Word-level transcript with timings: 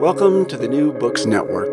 Welcome 0.00 0.44
to 0.46 0.58
the 0.58 0.68
New 0.68 0.92
Books 0.92 1.24
Network. 1.24 1.72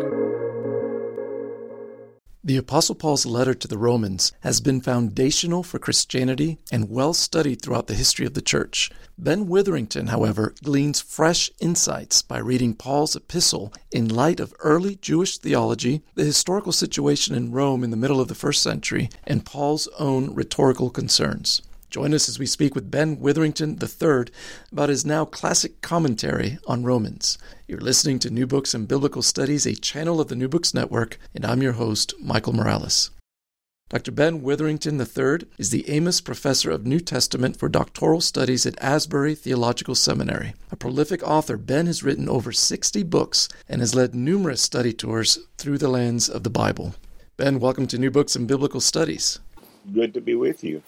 The 2.42 2.56
Apostle 2.56 2.94
Paul's 2.94 3.26
letter 3.26 3.52
to 3.52 3.68
the 3.68 3.76
Romans 3.76 4.32
has 4.40 4.62
been 4.62 4.80
foundational 4.80 5.62
for 5.62 5.78
Christianity 5.78 6.58
and 6.72 6.88
well 6.88 7.12
studied 7.12 7.60
throughout 7.60 7.86
the 7.86 7.94
history 7.94 8.24
of 8.24 8.32
the 8.32 8.40
church. 8.40 8.90
Ben 9.18 9.46
Witherington, 9.46 10.06
however, 10.06 10.54
gleans 10.62 11.02
fresh 11.02 11.50
insights 11.60 12.22
by 12.22 12.38
reading 12.38 12.72
Paul's 12.72 13.14
epistle 13.14 13.74
in 13.92 14.08
light 14.08 14.40
of 14.40 14.54
early 14.60 14.96
Jewish 14.96 15.36
theology, 15.36 16.02
the 16.14 16.24
historical 16.24 16.72
situation 16.72 17.34
in 17.34 17.52
Rome 17.52 17.84
in 17.84 17.90
the 17.90 17.96
middle 17.96 18.22
of 18.22 18.28
the 18.28 18.34
first 18.34 18.62
century, 18.62 19.10
and 19.26 19.44
Paul's 19.44 19.86
own 19.98 20.34
rhetorical 20.34 20.88
concerns. 20.88 21.60
Join 21.94 22.12
us 22.12 22.28
as 22.28 22.40
we 22.40 22.46
speak 22.46 22.74
with 22.74 22.90
Ben 22.90 23.20
Witherington 23.20 23.78
III 23.80 24.24
about 24.72 24.88
his 24.88 25.06
now 25.06 25.24
classic 25.24 25.80
commentary 25.80 26.58
on 26.66 26.82
Romans. 26.82 27.38
You're 27.68 27.78
listening 27.78 28.18
to 28.18 28.30
New 28.30 28.48
Books 28.48 28.74
and 28.74 28.88
Biblical 28.88 29.22
Studies, 29.22 29.64
a 29.64 29.76
channel 29.76 30.20
of 30.20 30.26
the 30.26 30.34
New 30.34 30.48
Books 30.48 30.74
Network, 30.74 31.20
and 31.36 31.46
I'm 31.46 31.62
your 31.62 31.74
host, 31.74 32.12
Michael 32.20 32.52
Morales. 32.52 33.12
Dr. 33.90 34.10
Ben 34.10 34.42
Witherington 34.42 35.00
III 35.00 35.46
is 35.56 35.70
the 35.70 35.88
Amos 35.88 36.20
Professor 36.20 36.72
of 36.72 36.84
New 36.84 36.98
Testament 36.98 37.56
for 37.60 37.68
Doctoral 37.68 38.20
Studies 38.20 38.66
at 38.66 38.82
Asbury 38.82 39.36
Theological 39.36 39.94
Seminary. 39.94 40.54
A 40.72 40.76
prolific 40.76 41.22
author, 41.22 41.56
Ben 41.56 41.86
has 41.86 42.02
written 42.02 42.28
over 42.28 42.50
60 42.50 43.04
books 43.04 43.48
and 43.68 43.80
has 43.80 43.94
led 43.94 44.16
numerous 44.16 44.60
study 44.60 44.92
tours 44.92 45.38
through 45.58 45.78
the 45.78 45.86
lands 45.86 46.28
of 46.28 46.42
the 46.42 46.50
Bible. 46.50 46.96
Ben, 47.36 47.60
welcome 47.60 47.86
to 47.86 47.98
New 47.98 48.10
Books 48.10 48.34
and 48.34 48.48
Biblical 48.48 48.80
Studies. 48.80 49.38
Good 49.92 50.12
to 50.14 50.20
be 50.20 50.34
with 50.34 50.64
you. 50.64 50.82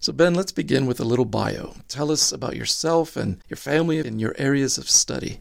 So, 0.00 0.12
Ben, 0.12 0.34
let's 0.34 0.52
begin 0.52 0.86
with 0.86 1.00
a 1.00 1.04
little 1.04 1.24
bio. 1.24 1.74
Tell 1.88 2.12
us 2.12 2.30
about 2.30 2.54
yourself 2.54 3.16
and 3.16 3.42
your 3.48 3.56
family 3.56 3.98
and 3.98 4.20
your 4.20 4.34
areas 4.38 4.78
of 4.78 4.88
study. 4.88 5.40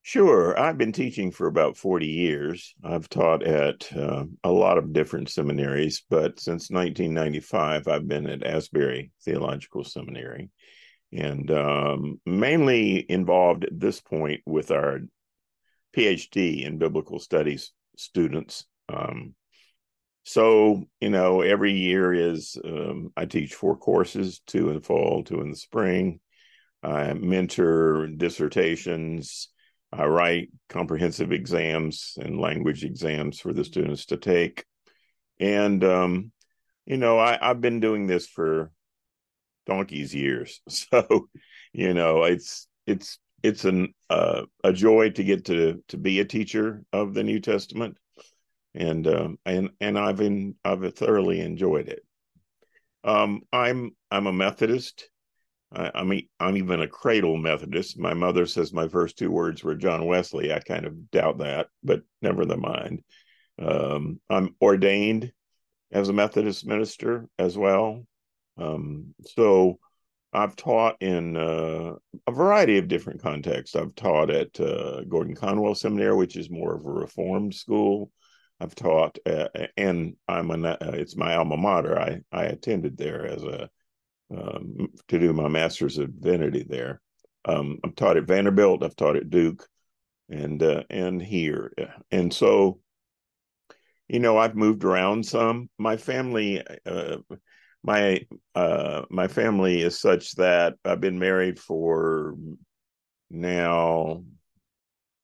Sure. 0.00 0.58
I've 0.58 0.78
been 0.78 0.92
teaching 0.92 1.30
for 1.30 1.46
about 1.46 1.76
40 1.76 2.06
years. 2.06 2.74
I've 2.82 3.08
taught 3.08 3.42
at 3.42 3.90
uh, 3.94 4.24
a 4.44 4.50
lot 4.50 4.78
of 4.78 4.92
different 4.92 5.28
seminaries, 5.28 6.02
but 6.08 6.40
since 6.40 6.70
1995, 6.70 7.88
I've 7.88 8.08
been 8.08 8.26
at 8.26 8.44
Asbury 8.44 9.12
Theological 9.24 9.84
Seminary 9.84 10.50
and 11.12 11.50
um, 11.50 12.20
mainly 12.26 13.10
involved 13.10 13.64
at 13.64 13.78
this 13.78 14.00
point 14.00 14.40
with 14.46 14.70
our 14.70 15.00
PhD 15.96 16.64
in 16.64 16.78
biblical 16.78 17.18
studies 17.18 17.72
students. 17.96 18.66
Um, 18.88 19.34
so, 20.24 20.84
you 21.00 21.10
know, 21.10 21.42
every 21.42 21.72
year 21.72 22.12
is 22.14 22.56
um, 22.64 23.12
I 23.14 23.26
teach 23.26 23.54
four 23.54 23.76
courses 23.76 24.40
two 24.46 24.70
in 24.70 24.76
the 24.76 24.80
fall, 24.80 25.22
two 25.22 25.42
in 25.42 25.50
the 25.50 25.56
spring. 25.56 26.20
I 26.82 27.12
mentor 27.12 28.06
dissertations. 28.06 29.48
I 29.92 30.06
write 30.06 30.48
comprehensive 30.70 31.30
exams 31.30 32.14
and 32.18 32.40
language 32.40 32.84
exams 32.84 33.38
for 33.38 33.52
the 33.52 33.64
students 33.64 34.06
to 34.06 34.16
take. 34.16 34.64
And, 35.40 35.84
um, 35.84 36.32
you 36.86 36.96
know, 36.96 37.18
I, 37.18 37.38
I've 37.40 37.60
been 37.60 37.80
doing 37.80 38.06
this 38.06 38.26
for 38.26 38.72
donkey's 39.66 40.14
years. 40.14 40.60
So, 40.68 41.28
you 41.72 41.92
know, 41.92 42.22
it's, 42.22 42.66
it's, 42.86 43.18
it's 43.42 43.64
an, 43.64 43.94
uh, 44.08 44.42
a 44.62 44.72
joy 44.72 45.10
to 45.10 45.24
get 45.24 45.46
to, 45.46 45.82
to 45.88 45.96
be 45.98 46.20
a 46.20 46.24
teacher 46.24 46.82
of 46.92 47.12
the 47.12 47.24
New 47.24 47.40
Testament 47.40 47.98
and 48.74 49.06
um, 49.06 49.38
and 49.44 49.70
and 49.80 49.98
I've 49.98 50.20
in, 50.20 50.56
I've 50.64 50.94
thoroughly 50.94 51.40
enjoyed 51.40 51.88
it. 51.88 52.04
Um, 53.04 53.42
I'm 53.52 53.94
I'm 54.10 54.26
a 54.26 54.32
Methodist. 54.32 55.08
I, 55.72 55.90
I'm 55.94 56.12
I'm 56.40 56.56
even 56.56 56.80
a 56.80 56.88
cradle 56.88 57.36
Methodist. 57.36 57.98
My 57.98 58.14
mother 58.14 58.46
says 58.46 58.72
my 58.72 58.88
first 58.88 59.18
two 59.18 59.30
words 59.30 59.62
were 59.62 59.74
John 59.74 60.06
Wesley. 60.06 60.52
I 60.52 60.60
kind 60.60 60.86
of 60.86 61.10
doubt 61.10 61.38
that, 61.38 61.68
but 61.82 62.02
never 62.22 62.44
the 62.44 62.56
mind. 62.56 63.02
Um, 63.60 64.20
I'm 64.28 64.56
ordained 64.60 65.32
as 65.92 66.08
a 66.08 66.12
Methodist 66.12 66.66
minister 66.66 67.28
as 67.38 67.56
well. 67.56 68.04
Um, 68.58 69.14
so 69.24 69.78
I've 70.32 70.56
taught 70.56 70.96
in 71.00 71.36
uh, 71.36 71.94
a 72.26 72.32
variety 72.32 72.78
of 72.78 72.88
different 72.88 73.22
contexts. 73.22 73.76
I've 73.76 73.94
taught 73.94 74.30
at 74.30 74.58
uh, 74.58 75.02
Gordon 75.04 75.36
Conwell 75.36 75.76
Seminary, 75.76 76.16
which 76.16 76.36
is 76.36 76.50
more 76.50 76.74
of 76.74 76.84
a 76.84 76.90
Reformed 76.90 77.54
school. 77.54 78.10
I've 78.64 78.74
taught, 78.74 79.18
uh, 79.26 79.48
and 79.76 80.16
I'm 80.26 80.50
a, 80.50 80.68
uh, 80.70 80.92
it's 80.94 81.16
my 81.16 81.34
alma 81.36 81.58
mater. 81.58 81.98
I 81.98 82.20
I 82.32 82.44
attended 82.44 82.96
there 82.96 83.26
as 83.26 83.42
a 83.42 83.68
um, 84.34 84.88
to 85.08 85.18
do 85.18 85.34
my 85.34 85.48
master's 85.48 85.98
of 85.98 86.18
divinity 86.18 86.64
there. 86.66 87.02
Um, 87.44 87.78
I've 87.84 87.94
taught 87.94 88.16
at 88.16 88.24
Vanderbilt. 88.24 88.82
I've 88.82 88.96
taught 88.96 89.16
at 89.16 89.28
Duke, 89.28 89.68
and 90.30 90.62
uh, 90.62 90.84
and 90.88 91.20
here, 91.20 91.74
and 92.10 92.32
so, 92.32 92.80
you 94.08 94.18
know, 94.18 94.38
I've 94.38 94.56
moved 94.56 94.82
around 94.82 95.26
some. 95.26 95.68
My 95.78 95.98
family, 95.98 96.62
uh, 96.86 97.18
my 97.82 98.24
uh, 98.54 99.02
my 99.10 99.28
family 99.28 99.82
is 99.82 100.00
such 100.00 100.36
that 100.36 100.76
I've 100.86 101.02
been 101.02 101.18
married 101.18 101.60
for 101.60 102.34
now 103.28 104.24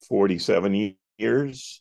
forty 0.06 0.38
seven 0.38 0.94
years 1.16 1.80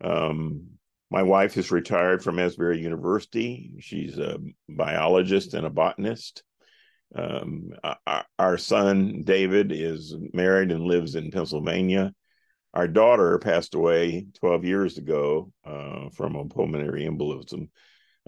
um, 0.00 0.75
my 1.10 1.22
wife 1.22 1.56
is 1.56 1.70
retired 1.70 2.22
from 2.22 2.38
Asbury 2.38 2.80
University. 2.80 3.72
She's 3.80 4.18
a 4.18 4.38
biologist 4.68 5.54
and 5.54 5.66
a 5.66 5.70
botanist. 5.70 6.42
Um, 7.14 7.70
our, 8.38 8.58
son 8.58 9.22
David 9.24 9.70
is 9.70 10.14
married 10.32 10.72
and 10.72 10.84
lives 10.84 11.14
in 11.14 11.30
Pennsylvania. 11.30 12.12
Our 12.74 12.88
daughter 12.88 13.38
passed 13.38 13.74
away 13.74 14.26
12 14.40 14.64
years 14.64 14.98
ago 14.98 15.52
uh, 15.64 16.10
from 16.10 16.34
a 16.34 16.44
pulmonary 16.44 17.04
embolism. 17.04 17.68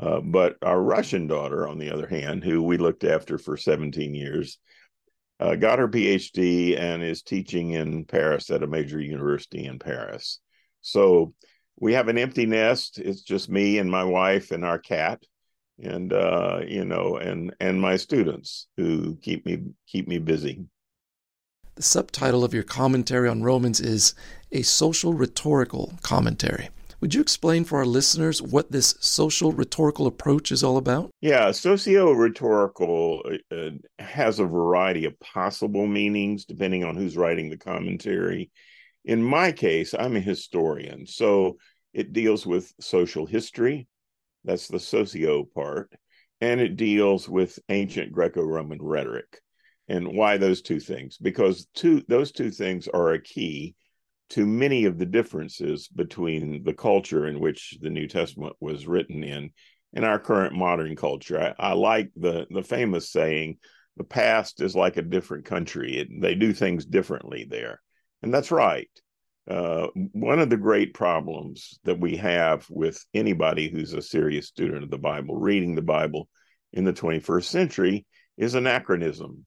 Uh, 0.01 0.21
but 0.21 0.57
our 0.63 0.81
Russian 0.81 1.27
daughter, 1.27 1.67
on 1.67 1.79
the 1.79 1.91
other 1.91 2.07
hand, 2.07 2.45
who 2.45 2.63
we 2.63 2.79
looked 2.79 3.03
after 3.03 3.37
for 3.37 3.57
17 3.57 4.15
years, 4.15 4.59
uh, 5.41 5.57
got 5.57 5.81
her 5.81 5.89
PhD 5.89 6.79
and 6.79 7.03
is 7.03 7.23
teaching 7.23 7.73
in 7.73 8.05
Paris 8.05 8.49
at 8.51 8.63
a 8.63 8.69
major 8.69 9.01
university 9.01 9.67
in 9.67 9.81
Paris. 9.81 10.39
So 10.83 11.35
we 11.81 11.93
have 11.95 12.09
an 12.09 12.19
empty 12.19 12.47
nest. 12.47 12.99
It's 12.99 13.23
just 13.23 13.49
me 13.49 13.79
and 13.79 13.91
my 13.91 14.05
wife 14.05 14.51
and 14.51 14.65
our 14.65 14.79
cat, 14.79 15.23
and 15.83 16.13
uh, 16.13 16.61
you 16.67 16.85
know, 16.85 17.17
and 17.17 17.55
and 17.61 17.81
my 17.81 17.97
students 17.97 18.67
who 18.77 19.17
keep 19.17 19.47
me 19.47 19.63
keep 19.87 20.09
me 20.09 20.19
busy. 20.19 20.65
The 21.77 21.83
subtitle 21.83 22.43
of 22.43 22.53
your 22.53 22.65
commentary 22.65 23.29
on 23.29 23.43
Romans 23.43 23.81
is 23.81 24.15
A 24.51 24.63
Social 24.63 25.15
Rhetorical 25.15 25.95
Commentary. 26.03 26.71
Would 27.01 27.15
you 27.15 27.21
explain 27.21 27.63
for 27.63 27.79
our 27.79 27.87
listeners 27.87 28.43
what 28.43 28.73
this 28.73 28.97
social 28.99 29.53
rhetorical 29.53 30.09
approach 30.09 30.51
is 30.51 30.65
all 30.65 30.77
about? 30.77 31.11
Yeah, 31.21 31.53
socio 31.53 32.11
rhetorical 32.11 33.23
uh, 33.25 33.55
uh, 33.55 33.71
has 34.01 34.41
a 34.41 34.45
variety 34.45 35.05
of 35.05 35.19
possible 35.21 35.87
meanings 35.87 36.45
depending 36.45 36.83
on 36.83 36.97
who's 36.97 37.17
writing 37.17 37.51
the 37.51 37.57
commentary. 37.57 38.51
In 39.05 39.23
my 39.23 39.53
case, 39.53 39.95
I'm 39.99 40.17
a 40.17 40.21
historian, 40.21 41.07
so 41.07 41.59
it 41.93 42.13
deals 42.13 42.47
with 42.47 42.73
social 42.81 43.27
history. 43.27 43.89
That's 44.45 44.69
the 44.69 44.81
socio 44.81 45.45
part. 45.45 45.93
And 46.41 46.61
it 46.61 46.77
deals 46.77 47.29
with 47.29 47.59
ancient 47.69 48.13
Greco 48.13 48.43
Roman 48.43 48.81
rhetoric. 48.81 49.41
And 49.89 50.15
why 50.17 50.37
those 50.37 50.63
two 50.63 50.79
things? 50.79 51.17
Because 51.17 51.67
two 51.75 52.03
those 52.07 52.31
two 52.31 52.51
things 52.51 52.87
are 52.89 53.13
a 53.13 53.23
key 53.23 53.75
to 54.31 54.47
many 54.47 54.85
of 54.85 54.99
the 54.99 55.07
differences 55.07 55.89
between 55.89 56.63
the 56.63 56.75
culture 56.75 57.27
in 57.27 57.41
which 57.41 57.79
the 57.81 57.91
New 57.91 58.07
Testament 58.07 58.55
was 58.61 58.87
written 58.87 59.25
in 59.25 59.51
and 59.95 60.05
our 60.05 60.19
current 60.19 60.55
modern 60.55 60.95
culture. 60.97 61.55
I, 61.59 61.71
I 61.71 61.73
like 61.73 62.11
the 62.15 62.47
the 62.51 62.63
famous 62.63 63.11
saying, 63.11 63.59
"The 63.97 64.05
past 64.05 64.61
is 64.61 64.77
like 64.77 64.97
a 64.97 65.03
different 65.03 65.47
country; 65.47 65.97
it, 65.99 66.09
they 66.21 66.35
do 66.35 66.53
things 66.53 66.85
differently 66.85 67.47
there," 67.49 67.81
and 68.23 68.33
that's 68.33 68.51
right. 68.51 68.91
Uh, 69.49 69.87
one 70.13 70.41
of 70.41 70.51
the 70.51 70.57
great 70.57 70.93
problems 70.93 71.79
that 71.85 71.99
we 71.99 72.17
have 72.17 72.67
with 72.69 73.03
anybody 73.15 73.71
who's 73.71 73.95
a 73.95 74.03
serious 74.03 74.47
student 74.47 74.85
of 74.85 74.91
the 74.91 74.99
Bible, 74.99 75.37
reading 75.37 75.75
the 75.75 75.83
Bible 75.83 76.29
in 76.73 76.85
the 76.85 76.93
21st 76.93 77.45
century, 77.45 78.07
is 78.37 78.55
anachronism 78.55 79.47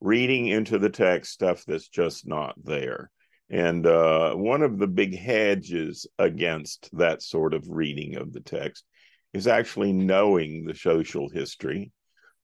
reading 0.00 0.46
into 0.46 0.78
the 0.78 0.88
text 0.88 1.32
stuff 1.32 1.64
that's 1.66 1.88
just 1.88 2.26
not 2.26 2.54
there. 2.62 3.10
And 3.50 3.86
uh, 3.86 4.34
one 4.34 4.62
of 4.62 4.78
the 4.78 4.86
big 4.86 5.18
hedges 5.18 6.06
against 6.18 6.88
that 6.96 7.20
sort 7.20 7.52
of 7.52 7.64
reading 7.68 8.16
of 8.16 8.32
the 8.32 8.40
text 8.40 8.84
is 9.32 9.46
actually 9.46 9.92
knowing 9.92 10.64
the 10.64 10.74
social 10.74 11.28
history, 11.28 11.92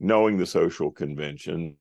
knowing 0.00 0.36
the 0.36 0.46
social 0.46 0.90
conventions, 0.90 1.76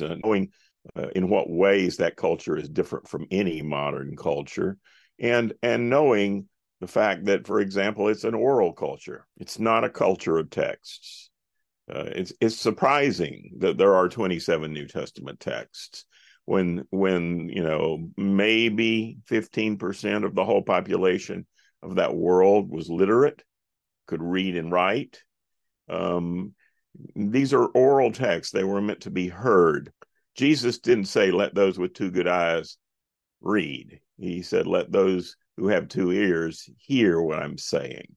and 0.00 0.20
knowing 0.24 0.50
uh, 0.96 1.08
in 1.14 1.28
what 1.28 1.50
ways 1.50 1.96
that 1.96 2.16
culture 2.16 2.56
is 2.56 2.68
different 2.68 3.08
from 3.08 3.26
any 3.30 3.62
modern 3.62 4.16
culture, 4.16 4.76
and 5.18 5.54
and 5.62 5.90
knowing 5.90 6.48
the 6.80 6.86
fact 6.86 7.24
that, 7.24 7.46
for 7.46 7.60
example, 7.60 8.08
it's 8.08 8.24
an 8.24 8.34
oral 8.34 8.72
culture. 8.72 9.26
It's 9.38 9.58
not 9.58 9.84
a 9.84 9.90
culture 9.90 10.38
of 10.38 10.50
texts. 10.50 11.30
Uh, 11.92 12.04
it's 12.14 12.32
it's 12.40 12.56
surprising 12.56 13.52
that 13.58 13.78
there 13.78 13.94
are 13.94 14.08
27 14.08 14.72
New 14.72 14.86
Testament 14.86 15.40
texts 15.40 16.04
when 16.44 16.84
when 16.90 17.48
you 17.48 17.62
know 17.62 18.08
maybe 18.16 19.18
15% 19.28 20.24
of 20.24 20.34
the 20.34 20.44
whole 20.44 20.62
population 20.62 21.46
of 21.82 21.96
that 21.96 22.14
world 22.14 22.70
was 22.70 22.88
literate, 22.88 23.42
could 24.06 24.22
read 24.22 24.56
and 24.56 24.70
write. 24.72 25.22
Um, 25.88 26.54
these 27.14 27.54
are 27.54 27.66
oral 27.66 28.12
texts; 28.12 28.52
they 28.52 28.64
were 28.64 28.80
meant 28.80 29.02
to 29.02 29.10
be 29.10 29.28
heard. 29.28 29.92
Jesus 30.38 30.78
didn't 30.78 31.06
say, 31.06 31.32
"Let 31.32 31.52
those 31.52 31.80
with 31.80 31.94
two 31.94 32.12
good 32.12 32.28
eyes 32.28 32.78
read." 33.40 34.00
He 34.18 34.42
said, 34.42 34.68
"Let 34.68 34.92
those 34.92 35.36
who 35.56 35.66
have 35.66 35.88
two 35.88 36.12
ears 36.12 36.70
hear 36.78 37.20
what 37.20 37.40
I'm 37.40 37.58
saying." 37.58 38.14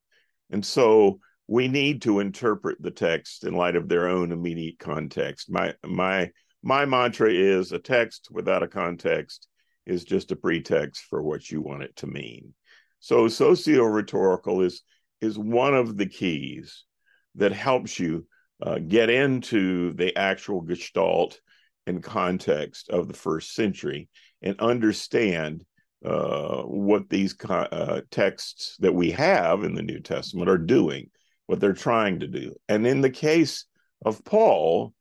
And 0.52 0.64
so 0.64 1.20
we 1.48 1.68
need 1.68 2.04
to 2.04 2.20
interpret 2.20 2.80
the 2.80 2.92
text 2.92 3.44
in 3.44 3.56
light 3.56 3.76
of 3.76 3.90
their 3.90 4.08
own 4.08 4.32
immediate 4.32 4.78
context. 4.78 5.50
My 5.50 5.74
my 5.84 6.30
my 6.62 6.86
mantra 6.86 7.34
is 7.34 7.72
a 7.72 7.80
text 7.80 8.28
without 8.30 8.62
a 8.62 8.68
context 8.68 9.48
is 9.88 10.04
just 10.04 10.32
a 10.32 10.36
pretext 10.36 11.06
for 11.10 11.24
what 11.24 11.50
you 11.50 11.60
want 11.60 11.82
it 11.82 11.96
to 11.96 12.06
mean. 12.06 12.54
So 13.00 13.28
socio-rhetorical 13.30 14.62
is 14.62 14.84
is 15.22 15.40
one 15.40 15.74
of 15.74 15.98
the 15.98 16.06
keys 16.06 16.86
that 17.34 17.52
helps 17.52 18.00
you 18.00 18.28
uh, 18.62 18.78
get 18.78 19.10
into 19.10 19.94
the 19.94 20.16
actual 20.16 20.62
gestalt 20.62 21.42
and 21.88 22.04
context 22.04 22.90
of 22.90 23.08
the 23.08 23.14
first 23.14 23.54
century 23.54 24.10
and 24.42 24.60
understand 24.60 25.64
uh, 26.06 26.64
what 26.64 27.10
these 27.10 27.36
uh, 27.50 28.02
texts 28.10 28.76
that 28.80 28.94
we 28.94 29.12
have 29.12 29.64
in 29.64 29.76
the 29.76 29.84
New 29.84 30.00
Testament 30.00 30.50
are 30.50 30.58
doing 30.58 31.10
what 31.46 31.60
they're 31.60 31.74
trying 31.74 32.20
to 32.22 32.28
do. 32.28 32.56
And 32.70 32.88
in 32.88 33.02
the 33.02 33.10
case 33.10 33.66
of 34.04 34.24
Paul, 34.24 34.94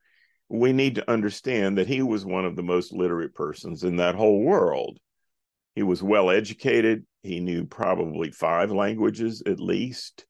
we 0.48 0.72
need 0.72 0.96
to 0.96 1.10
understand 1.10 1.78
that 1.78 1.86
he 1.86 2.02
was 2.02 2.24
one 2.24 2.44
of 2.44 2.56
the 2.56 2.62
most 2.62 2.92
literate 2.92 3.34
persons 3.34 3.84
in 3.84 3.96
that 3.96 4.16
whole 4.16 4.42
world. 4.42 4.98
He 5.74 5.82
was 5.82 6.02
well 6.02 6.28
educated. 6.28 7.06
He 7.22 7.40
knew 7.40 7.64
probably 7.64 8.30
five 8.32 8.72
languages 8.72 9.42
at 9.46 9.60
least. 9.60 10.26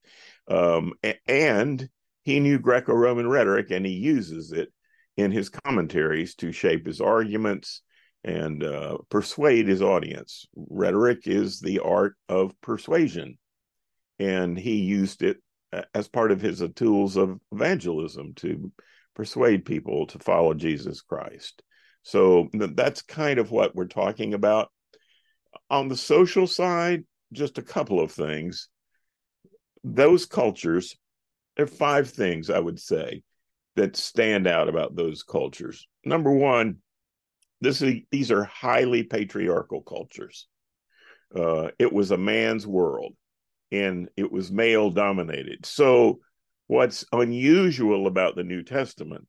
Um, 0.47 0.93
and 1.27 1.89
he 2.23 2.39
knew 2.39 2.59
Greco 2.59 2.93
Roman 2.93 3.29
rhetoric, 3.29 3.71
and 3.71 3.87
he 3.87 3.93
uses 3.93 4.53
it 4.53 4.73
in 5.21 5.31
his 5.31 5.51
commentaries 5.51 6.35
to 6.37 6.51
shape 6.51 6.87
his 6.87 7.01
arguments 7.01 7.83
and 8.25 8.65
uh, 8.65 8.99
persuade 9.11 9.69
his 9.69 9.83
audience. 9.83 10.47
Rhetoric 10.55 11.27
is 11.27 11.61
the 11.61 11.81
art 11.81 12.15
of 12.29 12.59
persuasion, 12.61 13.39
and 14.19 14.59
he 14.59 14.77
used 14.77 15.23
it 15.23 15.39
as 15.95 16.09
part 16.09 16.33
of 16.33 16.41
his 16.41 16.63
uh, 16.63 16.69
tools 16.75 17.17
of 17.17 17.39
evangelism 17.53 18.35
to 18.37 18.73
persuade 19.15 19.65
people 19.65 20.07
to 20.07 20.19
follow 20.19 20.55
Jesus 20.55 21.03
Christ. 21.03 21.63
So 22.03 22.49
that's 22.53 23.03
kind 23.03 23.39
of 23.39 23.51
what 23.51 23.75
we're 23.75 23.87
talking 23.87 24.35
about. 24.35 24.71
On 25.69 25.89
the 25.89 25.97
social 25.97 26.47
side, 26.47 27.05
just 27.33 27.59
a 27.59 27.63
couple 27.63 28.01
of 28.01 28.11
things. 28.11 28.69
Those 29.85 30.27
cultures, 30.27 30.97
there 31.57 31.65
are 31.65 31.69
five 31.69 32.11
things 32.11 32.51
I 32.51 32.59
would 32.59 32.81
say 32.81 33.23
that 33.77 33.97
stand 33.97 34.47
out 34.47 34.69
about 34.69 34.97
those 34.97 35.23
cultures. 35.23 35.87
Number 36.05 36.31
one, 36.31 36.79
this 37.61 37.83
is, 37.83 37.97
these 38.11 38.31
are 38.31 38.45
highly 38.45 39.03
patriarchal 39.03 39.83
cultures. 39.83 40.47
Uh, 41.35 41.69
it 41.79 41.93
was 41.93 42.11
a 42.11 42.17
man's 42.17 42.67
world 42.67 43.15
and 43.71 44.09
it 44.17 44.31
was 44.31 44.51
male 44.51 44.91
dominated. 44.91 45.65
So, 45.65 46.21
what's 46.67 47.05
unusual 47.13 48.07
about 48.07 48.37
the 48.37 48.45
New 48.45 48.63
Testament 48.63 49.27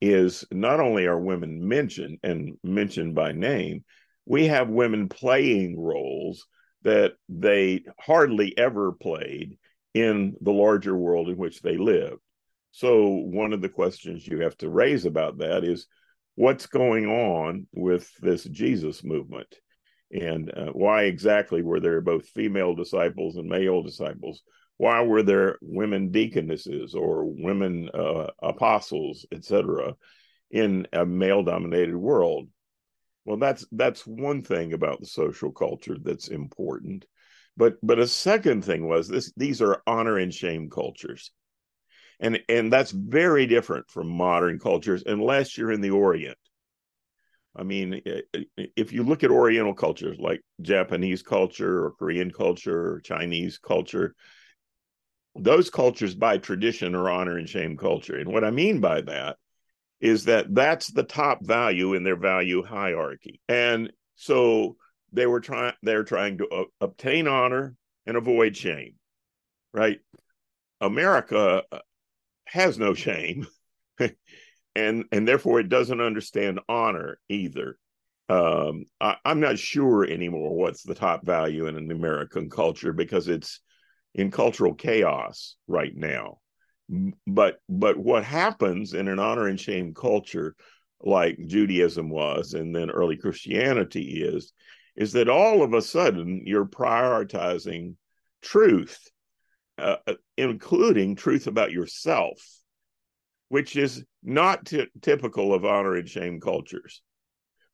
is 0.00 0.44
not 0.50 0.80
only 0.80 1.06
are 1.06 1.18
women 1.18 1.66
mentioned 1.66 2.18
and 2.22 2.56
mentioned 2.64 3.14
by 3.14 3.32
name, 3.32 3.84
we 4.26 4.46
have 4.46 4.68
women 4.68 5.08
playing 5.08 5.78
roles 5.78 6.46
that 6.82 7.12
they 7.28 7.84
hardly 7.98 8.56
ever 8.56 8.92
played 8.92 9.58
in 9.94 10.36
the 10.40 10.52
larger 10.52 10.96
world 10.96 11.28
in 11.28 11.36
which 11.36 11.60
they 11.62 11.76
lived. 11.76 12.20
So, 12.72 13.08
one 13.08 13.52
of 13.52 13.60
the 13.60 13.68
questions 13.68 14.26
you 14.26 14.40
have 14.40 14.56
to 14.58 14.70
raise 14.70 15.04
about 15.04 15.38
that 15.38 15.64
is 15.64 15.86
what's 16.36 16.66
going 16.66 17.06
on 17.06 17.66
with 17.72 18.10
this 18.20 18.44
Jesus 18.44 19.02
movement? 19.04 19.54
and 20.12 20.52
uh, 20.56 20.66
why 20.72 21.04
exactly 21.04 21.62
were 21.62 21.80
there 21.80 22.00
both 22.00 22.26
female 22.28 22.74
disciples 22.74 23.36
and 23.36 23.48
male 23.48 23.82
disciples? 23.82 24.42
Why 24.76 25.02
were 25.02 25.22
there 25.22 25.58
women 25.60 26.10
deaconesses 26.10 26.94
or 26.94 27.24
women 27.24 27.90
uh, 27.92 28.28
apostles 28.42 29.26
etc 29.30 29.94
in 30.50 30.86
a 30.92 31.06
male 31.06 31.42
dominated 31.42 31.96
world? 31.96 32.48
Well 33.24 33.36
that's 33.36 33.66
that's 33.72 34.06
one 34.06 34.42
thing 34.42 34.72
about 34.72 35.00
the 35.00 35.06
social 35.06 35.52
culture 35.52 35.96
that's 36.02 36.28
important. 36.28 37.04
But 37.56 37.74
but 37.82 37.98
a 37.98 38.06
second 38.06 38.64
thing 38.64 38.88
was 38.88 39.06
this 39.06 39.32
these 39.36 39.60
are 39.62 39.82
honor 39.86 40.16
and 40.18 40.32
shame 40.32 40.70
cultures 40.70 41.30
and 42.20 42.40
and 42.48 42.72
that's 42.72 42.90
very 42.90 43.46
different 43.46 43.88
from 43.90 44.08
modern 44.08 44.58
cultures 44.58 45.02
unless 45.06 45.58
you're 45.58 45.72
in 45.72 45.80
the 45.80 45.90
orient 45.90 46.38
I 47.56 47.64
mean, 47.64 48.00
if 48.56 48.92
you 48.92 49.02
look 49.02 49.24
at 49.24 49.30
Oriental 49.30 49.74
cultures 49.74 50.18
like 50.20 50.40
Japanese 50.60 51.22
culture 51.22 51.84
or 51.84 51.90
Korean 51.92 52.30
culture 52.30 52.92
or 52.92 53.00
Chinese 53.00 53.58
culture, 53.58 54.14
those 55.34 55.68
cultures 55.68 56.14
by 56.14 56.38
tradition 56.38 56.94
are 56.94 57.10
honor 57.10 57.38
and 57.38 57.48
shame 57.48 57.76
culture. 57.76 58.16
And 58.16 58.32
what 58.32 58.44
I 58.44 58.50
mean 58.50 58.80
by 58.80 59.00
that 59.02 59.36
is 60.00 60.24
that 60.24 60.54
that's 60.54 60.92
the 60.92 61.02
top 61.02 61.44
value 61.44 61.94
in 61.94 62.04
their 62.04 62.16
value 62.16 62.62
hierarchy. 62.62 63.40
And 63.48 63.92
so 64.14 64.76
they 65.12 65.26
were 65.26 65.40
trying 65.40 65.74
they're 65.82 66.04
trying 66.04 66.38
to 66.38 66.48
uh, 66.48 66.64
obtain 66.80 67.26
honor 67.26 67.74
and 68.06 68.16
avoid 68.16 68.56
shame. 68.56 68.94
Right? 69.72 69.98
America 70.80 71.62
uh, 71.70 71.78
has 72.50 72.78
no 72.78 72.94
shame. 72.94 73.46
and 74.74 75.04
and 75.12 75.26
therefore 75.26 75.60
it 75.60 75.68
doesn't 75.68 76.00
understand 76.00 76.60
honor 76.68 77.18
either. 77.28 77.78
Um, 78.28 78.84
I, 79.00 79.16
am 79.24 79.40
not 79.40 79.58
sure 79.58 80.04
anymore 80.04 80.54
what's 80.54 80.84
the 80.84 80.94
top 80.94 81.26
value 81.26 81.66
in 81.66 81.76
an 81.76 81.90
American 81.90 82.48
culture 82.48 82.92
because 82.92 83.26
it's 83.26 83.60
in 84.14 84.30
cultural 84.30 84.74
chaos 84.74 85.56
right 85.66 85.94
now. 85.94 86.38
But 87.26 87.58
but 87.68 87.96
what 87.96 88.24
happens 88.24 88.94
in 88.94 89.08
an 89.08 89.18
honor 89.18 89.46
and 89.46 89.58
shame 89.58 89.94
culture 89.94 90.54
like 91.02 91.38
Judaism 91.46 92.10
was 92.10 92.54
and 92.54 92.74
then 92.74 92.90
early 92.90 93.16
Christianity 93.16 94.22
is, 94.22 94.52
is 94.96 95.12
that 95.12 95.28
all 95.28 95.62
of 95.62 95.72
a 95.72 95.82
sudden 95.82 96.42
you're 96.44 96.66
prioritizing 96.66 97.94
truth, 98.42 98.98
uh, 99.80 99.96
uh 100.06 100.14
including 100.36 101.16
truth 101.16 101.46
about 101.46 101.72
yourself, 101.72 102.40
which 103.48 103.76
is 103.76 104.04
not 104.22 104.66
t- 104.66 104.86
typical 105.00 105.54
of 105.54 105.64
honor 105.64 105.96
and 105.96 106.08
shame 106.08 106.40
cultures. 106.40 107.02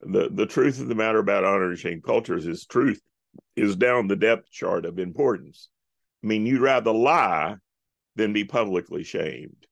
The, 0.00 0.28
the 0.30 0.46
truth 0.46 0.80
of 0.80 0.88
the 0.88 0.94
matter 0.94 1.18
about 1.18 1.44
honor 1.44 1.70
and 1.70 1.78
shame 1.78 2.02
cultures 2.02 2.46
is 2.46 2.66
truth 2.66 3.00
is 3.54 3.76
down 3.76 4.08
the 4.08 4.16
depth 4.16 4.50
chart 4.50 4.84
of 4.84 4.98
importance. 4.98 5.68
I 6.22 6.26
mean, 6.26 6.46
you'd 6.46 6.60
rather 6.60 6.92
lie 6.92 7.56
than 8.14 8.32
be 8.32 8.44
publicly 8.44 9.04
shamed. 9.04 9.66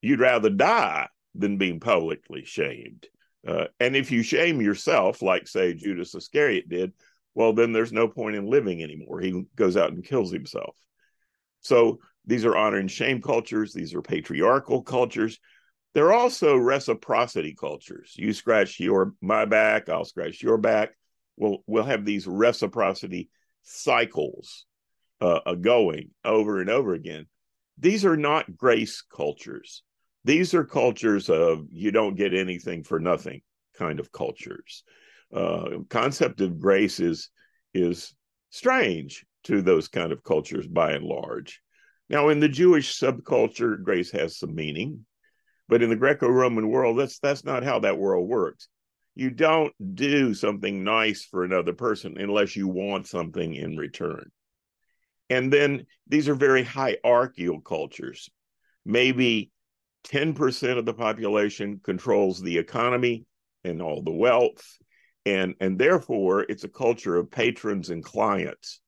You'd 0.00 0.20
rather 0.20 0.50
die 0.50 1.08
than 1.34 1.58
being 1.58 1.80
publicly 1.80 2.44
shamed. 2.44 3.06
Uh, 3.46 3.66
and 3.78 3.96
if 3.96 4.10
you 4.10 4.22
shame 4.22 4.60
yourself, 4.60 5.22
like 5.22 5.48
say 5.48 5.74
Judas 5.74 6.14
Iscariot 6.14 6.68
did, 6.68 6.92
well, 7.34 7.52
then 7.52 7.72
there's 7.72 7.92
no 7.92 8.08
point 8.08 8.36
in 8.36 8.46
living 8.46 8.82
anymore. 8.82 9.20
He 9.20 9.44
goes 9.56 9.76
out 9.76 9.92
and 9.92 10.04
kills 10.04 10.32
himself. 10.32 10.76
So 11.60 12.00
these 12.26 12.44
are 12.44 12.56
honor 12.56 12.78
and 12.78 12.90
shame 12.90 13.20
cultures. 13.22 13.72
These 13.72 13.94
are 13.94 14.02
patriarchal 14.02 14.82
cultures. 14.82 15.38
They're 15.94 16.12
also 16.12 16.56
reciprocity 16.56 17.54
cultures. 17.58 18.14
You 18.16 18.32
scratch 18.32 18.78
your 18.78 19.14
my 19.20 19.44
back, 19.44 19.88
I'll 19.88 20.04
scratch 20.04 20.42
your 20.42 20.58
back. 20.58 20.90
We'll 21.36 21.64
we'll 21.66 21.84
have 21.84 22.04
these 22.04 22.26
reciprocity 22.26 23.30
cycles 23.62 24.66
uh, 25.20 25.54
going 25.54 26.10
over 26.24 26.60
and 26.60 26.70
over 26.70 26.94
again. 26.94 27.26
These 27.78 28.04
are 28.04 28.16
not 28.16 28.56
grace 28.56 29.02
cultures. 29.02 29.82
These 30.24 30.54
are 30.54 30.64
cultures 30.64 31.30
of 31.30 31.66
you 31.70 31.90
don't 31.90 32.14
get 32.14 32.34
anything 32.34 32.84
for 32.84 33.00
nothing 33.00 33.40
kind 33.74 34.00
of 34.00 34.12
cultures. 34.12 34.84
Uh, 35.34 35.78
concept 35.88 36.40
of 36.40 36.60
grace 36.60 37.00
is 37.00 37.30
is 37.72 38.14
strange 38.50 39.24
to 39.44 39.62
those 39.62 39.88
kind 39.88 40.12
of 40.12 40.24
cultures 40.24 40.66
by 40.66 40.92
and 40.92 41.04
large. 41.04 41.60
Now, 42.08 42.28
in 42.28 42.40
the 42.40 42.48
Jewish 42.48 42.98
subculture, 42.98 43.82
grace 43.82 44.10
has 44.12 44.38
some 44.38 44.54
meaning, 44.54 45.06
but 45.68 45.82
in 45.82 45.90
the 45.90 45.96
Greco-Roman 45.96 46.68
world, 46.68 46.98
that's 46.98 47.18
that's 47.20 47.44
not 47.44 47.62
how 47.62 47.80
that 47.80 47.98
world 47.98 48.28
works. 48.28 48.68
You 49.14 49.30
don't 49.30 49.72
do 49.94 50.34
something 50.34 50.82
nice 50.82 51.24
for 51.24 51.44
another 51.44 51.72
person 51.72 52.18
unless 52.18 52.56
you 52.56 52.68
want 52.68 53.06
something 53.06 53.54
in 53.54 53.76
return. 53.76 54.30
And 55.28 55.52
then 55.52 55.86
these 56.08 56.28
are 56.28 56.34
very 56.34 56.64
hierarchical 56.64 57.60
cultures. 57.60 58.28
Maybe 58.84 59.52
10% 60.08 60.78
of 60.78 60.86
the 60.86 60.94
population 60.94 61.80
controls 61.84 62.40
the 62.40 62.58
economy 62.58 63.26
and 63.62 63.82
all 63.82 64.02
the 64.02 64.10
wealth 64.10 64.64
and 65.26 65.54
and 65.60 65.78
therefore 65.78 66.42
it's 66.42 66.64
a 66.64 66.68
culture 66.68 67.16
of 67.16 67.30
patrons 67.30 67.90
and 67.90 68.04
clients 68.04 68.80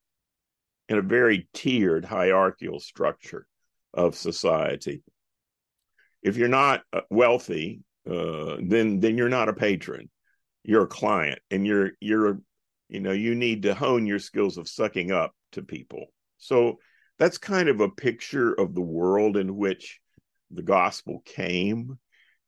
in 0.93 0.99
a 0.99 1.03
very 1.03 1.49
tiered 1.53 2.05
hierarchical 2.05 2.81
structure 2.81 3.47
of 3.95 4.15
society 4.15 5.03
if 6.23 6.37
you're 6.37 6.49
not 6.49 6.83
uh, 6.93 7.01
wealthy 7.11 7.81
uh, 8.09 8.57
then 8.63 9.01
then 9.01 9.17
you're 9.19 9.29
not 9.29 9.49
a 9.49 9.53
patron 9.55 10.09
you're 10.65 10.85
a 10.85 10.89
client 10.89 11.41
and 11.51 11.67
you're 11.67 11.91
you're 12.01 12.41
you 12.89 13.01
know 13.01 13.13
you 13.13 13.35
need 13.35 13.63
to 13.63 13.75
hone 13.75 14.07
your 14.07 14.19
skills 14.19 14.57
of 14.57 14.69
sucking 14.69 15.11
up 15.11 15.33
to 15.51 15.63
people 15.63 16.07
so 16.39 16.79
that's 17.19 17.39
kind 17.39 17.69
of 17.69 17.81
a 17.81 17.89
picture 17.89 18.53
of 18.53 18.75
the 18.75 18.81
world 18.81 19.37
in 19.37 19.57
which 19.57 20.01
the 20.51 20.63
gospel 20.63 21.23
came. 21.25 21.99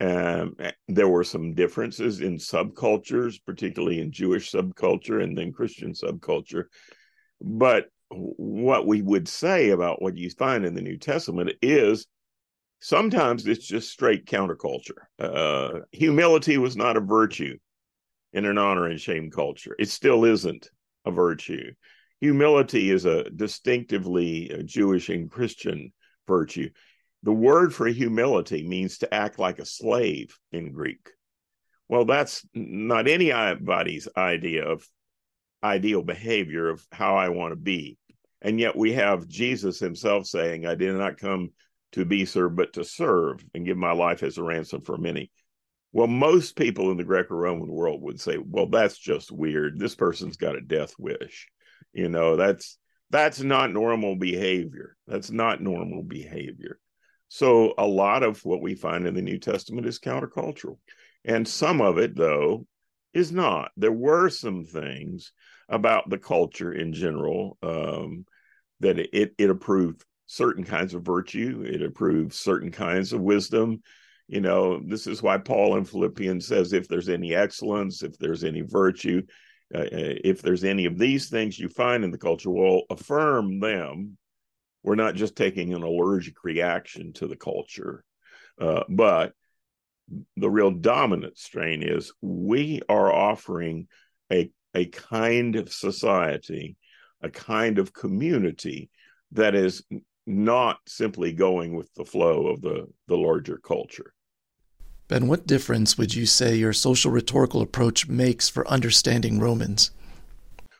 Um, 0.00 0.56
there 0.88 1.08
were 1.08 1.24
some 1.24 1.54
differences 1.54 2.20
in 2.20 2.36
subcultures, 2.36 3.38
particularly 3.46 4.00
in 4.00 4.12
Jewish 4.12 4.50
subculture 4.50 5.22
and 5.22 5.36
then 5.36 5.52
Christian 5.52 5.92
subculture. 5.92 6.64
But 7.40 7.86
what 8.10 8.86
we 8.86 9.02
would 9.02 9.28
say 9.28 9.70
about 9.70 10.02
what 10.02 10.16
you 10.16 10.30
find 10.30 10.64
in 10.64 10.74
the 10.74 10.82
New 10.82 10.96
Testament 10.96 11.52
is 11.62 12.06
sometimes 12.80 13.46
it's 13.46 13.66
just 13.66 13.90
straight 13.90 14.26
counterculture. 14.26 15.06
Uh, 15.18 15.80
humility 15.90 16.58
was 16.58 16.76
not 16.76 16.96
a 16.96 17.00
virtue 17.00 17.56
in 18.32 18.44
an 18.44 18.58
honor 18.58 18.86
and 18.86 19.00
shame 19.00 19.30
culture. 19.30 19.74
It 19.78 19.88
still 19.88 20.24
isn't 20.24 20.68
a 21.04 21.10
virtue. 21.10 21.72
Humility 22.20 22.90
is 22.90 23.04
a 23.04 23.30
distinctively 23.30 24.62
Jewish 24.64 25.08
and 25.08 25.30
Christian 25.30 25.92
virtue. 26.26 26.70
The 27.22 27.32
word 27.32 27.74
for 27.74 27.86
humility 27.86 28.66
means 28.66 28.98
to 28.98 29.12
act 29.12 29.38
like 29.38 29.58
a 29.58 29.66
slave 29.66 30.36
in 30.52 30.72
Greek. 30.72 31.08
Well, 31.88 32.04
that's 32.04 32.46
not 32.54 33.08
anybody's 33.08 34.08
idea 34.16 34.66
of 34.66 34.86
ideal 35.64 36.02
behavior 36.02 36.68
of 36.68 36.86
how 36.92 37.16
I 37.16 37.30
want 37.30 37.52
to 37.52 37.56
be. 37.56 37.98
And 38.42 38.60
yet 38.60 38.76
we 38.76 38.92
have 38.92 39.26
Jesus 39.26 39.80
himself 39.80 40.26
saying, 40.26 40.66
I 40.66 40.74
did 40.74 40.94
not 40.94 41.18
come 41.18 41.50
to 41.92 42.04
be 42.04 42.26
served, 42.26 42.56
but 42.56 42.74
to 42.74 42.84
serve 42.84 43.42
and 43.54 43.64
give 43.64 43.78
my 43.78 43.92
life 43.92 44.22
as 44.22 44.36
a 44.36 44.42
ransom 44.42 44.82
for 44.82 44.98
many. 44.98 45.30
Well, 45.92 46.08
most 46.08 46.56
people 46.56 46.90
in 46.90 46.96
the 46.96 47.04
Greco 47.04 47.34
Roman 47.34 47.70
world 47.70 48.02
would 48.02 48.20
say, 48.20 48.36
well, 48.36 48.66
that's 48.66 48.98
just 48.98 49.32
weird. 49.32 49.78
This 49.78 49.94
person's 49.94 50.36
got 50.36 50.56
a 50.56 50.60
death 50.60 50.92
wish. 50.98 51.48
You 51.92 52.08
know, 52.08 52.36
that's 52.36 52.78
that's 53.10 53.40
not 53.40 53.72
normal 53.72 54.16
behavior. 54.16 54.96
That's 55.06 55.30
not 55.30 55.62
normal 55.62 56.02
behavior. 56.02 56.78
So 57.28 57.74
a 57.78 57.86
lot 57.86 58.24
of 58.24 58.44
what 58.44 58.60
we 58.60 58.74
find 58.74 59.06
in 59.06 59.14
the 59.14 59.22
New 59.22 59.38
Testament 59.38 59.86
is 59.86 60.00
countercultural. 60.00 60.78
And 61.24 61.46
some 61.46 61.80
of 61.80 61.98
it, 61.98 62.16
though, 62.16 62.66
is 63.12 63.30
not. 63.30 63.70
There 63.76 63.92
were 63.92 64.28
some 64.28 64.64
things 64.64 65.32
about 65.68 66.08
the 66.10 66.18
culture 66.18 66.72
in 66.72 66.92
general 66.92 67.58
um, 67.62 68.24
that 68.80 68.98
it, 68.98 69.34
it 69.38 69.50
approved 69.50 70.04
certain 70.26 70.64
kinds 70.64 70.94
of 70.94 71.02
virtue, 71.02 71.64
it 71.66 71.82
approved 71.82 72.32
certain 72.32 72.70
kinds 72.70 73.12
of 73.12 73.20
wisdom. 73.20 73.82
You 74.26 74.40
know, 74.40 74.80
this 74.80 75.06
is 75.06 75.22
why 75.22 75.38
Paul 75.38 75.76
in 75.76 75.84
Philippians 75.84 76.46
says 76.46 76.72
if 76.72 76.88
there's 76.88 77.08
any 77.08 77.34
excellence, 77.34 78.02
if 78.02 78.18
there's 78.18 78.44
any 78.44 78.62
virtue, 78.62 79.22
uh, 79.74 79.80
uh 79.80 79.88
if 80.24 80.42
there's 80.42 80.64
any 80.64 80.86
of 80.86 80.98
these 80.98 81.28
things 81.28 81.58
you 81.58 81.68
find 81.68 82.04
in 82.04 82.10
the 82.10 82.18
culture, 82.18 82.50
well, 82.50 82.82
affirm 82.90 83.60
them 83.60 84.16
we're 84.84 84.94
not 84.94 85.14
just 85.14 85.34
taking 85.34 85.72
an 85.72 85.82
allergic 85.82 86.44
reaction 86.44 87.14
to 87.14 87.26
the 87.26 87.36
culture, 87.36 88.04
uh, 88.60 88.84
but 88.88 89.32
the 90.36 90.50
real 90.50 90.70
dominant 90.70 91.38
strain 91.38 91.82
is 91.82 92.12
we 92.20 92.82
are 92.88 93.10
offering 93.10 93.88
a 94.30 94.50
a 94.74 94.86
kind 94.86 95.56
of 95.56 95.72
society, 95.72 96.76
a 97.22 97.30
kind 97.30 97.78
of 97.78 97.92
community 97.92 98.90
that 99.32 99.54
is 99.54 99.82
not 100.26 100.78
simply 100.86 101.32
going 101.32 101.76
with 101.76 101.92
the 101.94 102.04
flow 102.04 102.48
of 102.48 102.60
the, 102.60 102.86
the 103.08 103.16
larger 103.16 103.58
culture. 103.58 104.14
Ben, 105.06 105.28
what 105.28 105.46
difference 105.46 105.98
would 105.98 106.14
you 106.14 106.24
say 106.24 106.54
your 106.54 106.72
social 106.72 107.10
rhetorical 107.10 107.60
approach 107.60 108.08
makes 108.08 108.48
for 108.48 108.66
understanding 108.68 109.38
Romans? 109.38 109.90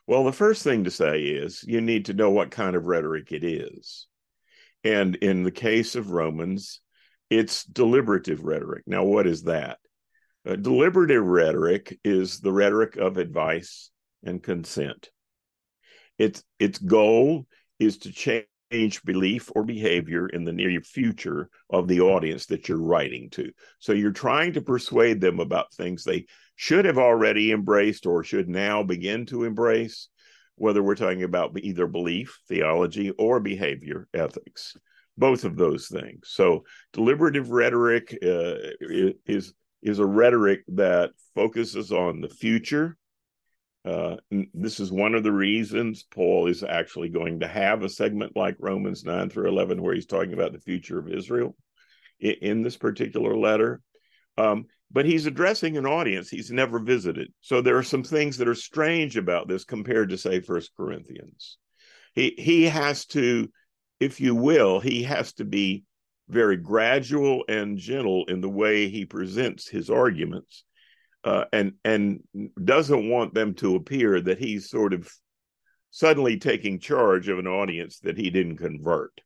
Well, 0.07 0.25
the 0.25 0.33
first 0.33 0.63
thing 0.63 0.85
to 0.85 0.91
say 0.91 1.23
is 1.23 1.63
you 1.67 1.81
need 1.81 2.07
to 2.07 2.15
know 2.15 2.31
what 2.31 2.51
kind 2.51 2.75
of 2.75 2.87
rhetoric 2.87 3.33
it 3.33 3.45
is. 3.45 4.07
And 4.83 5.17
in 5.17 5.43
the 5.43 5.51
case 5.51 5.95
of 5.95 6.11
Romans, 6.11 6.81
it's 7.31 7.65
deliberative 7.65 8.45
rhetoric. 8.45 8.85
Now, 8.87 9.05
what 9.05 9.27
is 9.27 9.43
that? 9.45 9.79
Uh, 10.47 10.57
deliberative 10.57 11.25
rhetoric 11.25 11.99
is 12.05 12.41
the 12.41 12.53
rhetoric 12.53 12.97
of 12.97 13.17
advice 13.17 13.91
and 14.25 14.43
consent. 14.43 15.11
Its 16.19 16.45
its 16.59 16.79
goal 16.79 17.47
is 17.79 17.99
to 17.99 18.13
change 18.13 19.03
belief 19.05 19.51
or 19.55 19.65
behavior 19.65 20.27
in 20.27 20.45
the 20.45 20.53
near 20.53 20.81
future 20.81 21.49
of 21.71 21.89
the 21.89 22.01
audience 22.01 22.47
that 22.47 22.69
you're 22.69 22.79
writing 22.79 23.31
to. 23.31 23.51
So 23.79 23.93
you're 23.93 24.13
trying 24.13 24.53
to 24.55 24.61
persuade 24.61 25.21
them 25.21 25.41
about 25.41 25.73
things 25.73 26.05
they 26.05 26.27
should 26.57 26.85
have 26.85 26.99
already 26.99 27.53
embraced 27.53 28.07
or 28.07 28.23
should 28.23 28.49
now 28.49 28.83
begin 28.83 29.27
to 29.27 29.45
embrace, 29.45 30.09
whether 30.57 30.83
we're 30.83 30.95
talking 30.95 31.23
about 31.25 31.59
either 31.59 31.87
belief, 31.87 32.39
theology, 32.49 33.11
or 33.13 33.41
behavior 33.41 34.09
ethics, 34.15 34.77
both 35.17 35.45
of 35.45 35.57
those 35.57 35.89
things. 35.89 36.29
So, 36.29 36.65
deliberative 36.93 37.51
rhetoric 37.51 38.17
uh, 38.23 38.55
is 39.27 39.53
is 39.85 39.99
a 39.99 40.07
rhetoric 40.07 40.65
that 40.69 41.11
focuses 41.35 41.93
on 41.93 42.21
the 42.21 42.29
future. 42.29 42.97
Uh, 43.85 44.17
this 44.55 44.81
is 44.81 44.91
one 44.91 45.15
of 45.15 45.23
the 45.23 45.33
reasons 45.33 46.05
Paul 46.05 46.47
is 46.47 46.65
actually 46.65 47.11
going 47.11 47.41
to 47.41 47.47
have 47.47 47.83
a 47.83 47.89
segment 47.89 48.33
like 48.35 48.57
Romans 48.59 49.05
9 49.05 49.29
through 49.29 49.49
11, 49.49 49.83
where 49.83 49.95
he's 49.95 50.07
talking 50.07 50.33
about 50.33 50.53
the 50.53 50.59
future 50.59 50.99
of 50.99 51.11
Israel 51.11 51.55
in, 52.19 52.35
in 52.41 52.63
this 52.63 52.79
particular 52.79 53.37
letter. 53.37 53.83
Um, 54.39 54.65
but 54.91 55.05
he's 55.05 55.27
addressing 55.27 55.77
an 55.77 55.87
audience 55.87 56.31
he's 56.31 56.51
never 56.51 56.79
visited. 56.79 57.31
So 57.43 57.61
there 57.61 57.77
are 57.77 57.83
some 57.83 58.05
things 58.05 58.39
that 58.39 58.49
are 58.49 58.55
strange 58.55 59.19
about 59.19 59.49
this 59.49 59.65
compared 59.65 60.11
to, 60.11 60.19
say, 60.19 60.41
First 60.41 60.71
Corinthians. 60.77 61.59
He 62.15 62.35
he 62.39 62.65
has 62.65 63.05
to, 63.07 63.51
if 64.01 64.21
you 64.21 64.35
will, 64.35 64.81
he 64.81 65.03
has 65.03 65.35
to 65.35 65.45
be 65.45 65.85
very 66.29 66.57
gradual 66.57 67.45
and 67.49 67.79
gentle 67.79 68.25
in 68.27 68.41
the 68.41 68.49
way 68.49 68.89
he 68.89 69.05
presents 69.05 69.69
his 69.69 69.91
arguments 69.91 70.65
uh, 71.25 71.45
and 71.53 71.73
and 71.85 72.21
doesn't 72.63 73.09
want 73.09 73.35
them 73.35 73.55
to 73.55 73.77
appear 73.77 74.21
that 74.21 74.39
he's 74.39 74.71
sort 74.71 74.93
of 74.93 75.11
suddenly 75.91 76.39
taking 76.39 76.79
charge 76.79 77.29
of 77.29 77.39
an 77.39 77.47
audience 77.47 78.01
that 78.01 78.17
he 78.17 78.31
didn't 78.31 78.57
convert. 78.57 79.21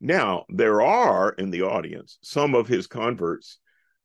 Now, 0.00 0.44
there 0.48 0.82
are 0.82 1.30
in 1.30 1.50
the 1.50 1.62
audience 1.62 2.18
some 2.22 2.54
of 2.54 2.68
his 2.68 2.86
converts 2.86 3.58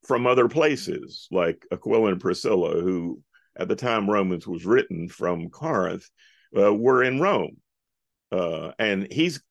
from 0.06 0.26
other 0.26 0.48
places, 0.48 1.28
like 1.32 1.66
Aquila 1.72 2.12
and 2.12 2.22
Priscilla, 2.22 2.82
who 2.82 3.22
at 3.58 3.68
the 3.68 3.76
time 3.76 4.10
Romans 4.10 4.48
was 4.48 4.66
written 4.66 5.08
from 5.08 5.50
Corinth, 5.50 6.10
uh, 6.58 6.74
were 6.74 7.04
in 7.04 7.20
Rome. 7.20 7.58
Uh, 8.32 8.72
and 8.80 9.12
he's 9.12 9.42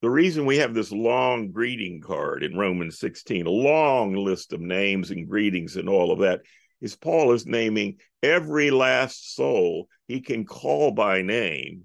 the 0.00 0.10
reason 0.10 0.46
we 0.46 0.58
have 0.58 0.74
this 0.74 0.92
long 0.92 1.50
greeting 1.50 2.00
card 2.00 2.44
in 2.44 2.56
Romans 2.56 2.98
16, 2.98 3.46
a 3.46 3.50
long 3.50 4.14
list 4.14 4.52
of 4.52 4.60
names 4.60 5.10
and 5.10 5.28
greetings 5.28 5.76
and 5.76 5.88
all 5.88 6.12
of 6.12 6.20
that, 6.20 6.42
is 6.80 6.94
Paul 6.94 7.32
is 7.32 7.46
naming 7.46 7.98
every 8.22 8.70
last 8.70 9.34
soul 9.34 9.88
he 10.06 10.20
can 10.20 10.44
call 10.44 10.92
by 10.92 11.22
name 11.22 11.84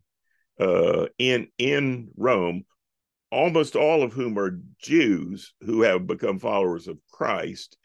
uh, 0.59 1.07
in 1.17 1.47
in 1.57 2.09
Rome, 2.15 2.65
almost 3.31 3.75
all 3.75 4.03
of 4.03 4.13
whom 4.13 4.37
are 4.37 4.59
Jews 4.79 5.53
who 5.61 5.81
have 5.81 6.05
become 6.05 6.37
followers 6.37 6.87
of 6.87 6.99
Christ, 7.11 7.77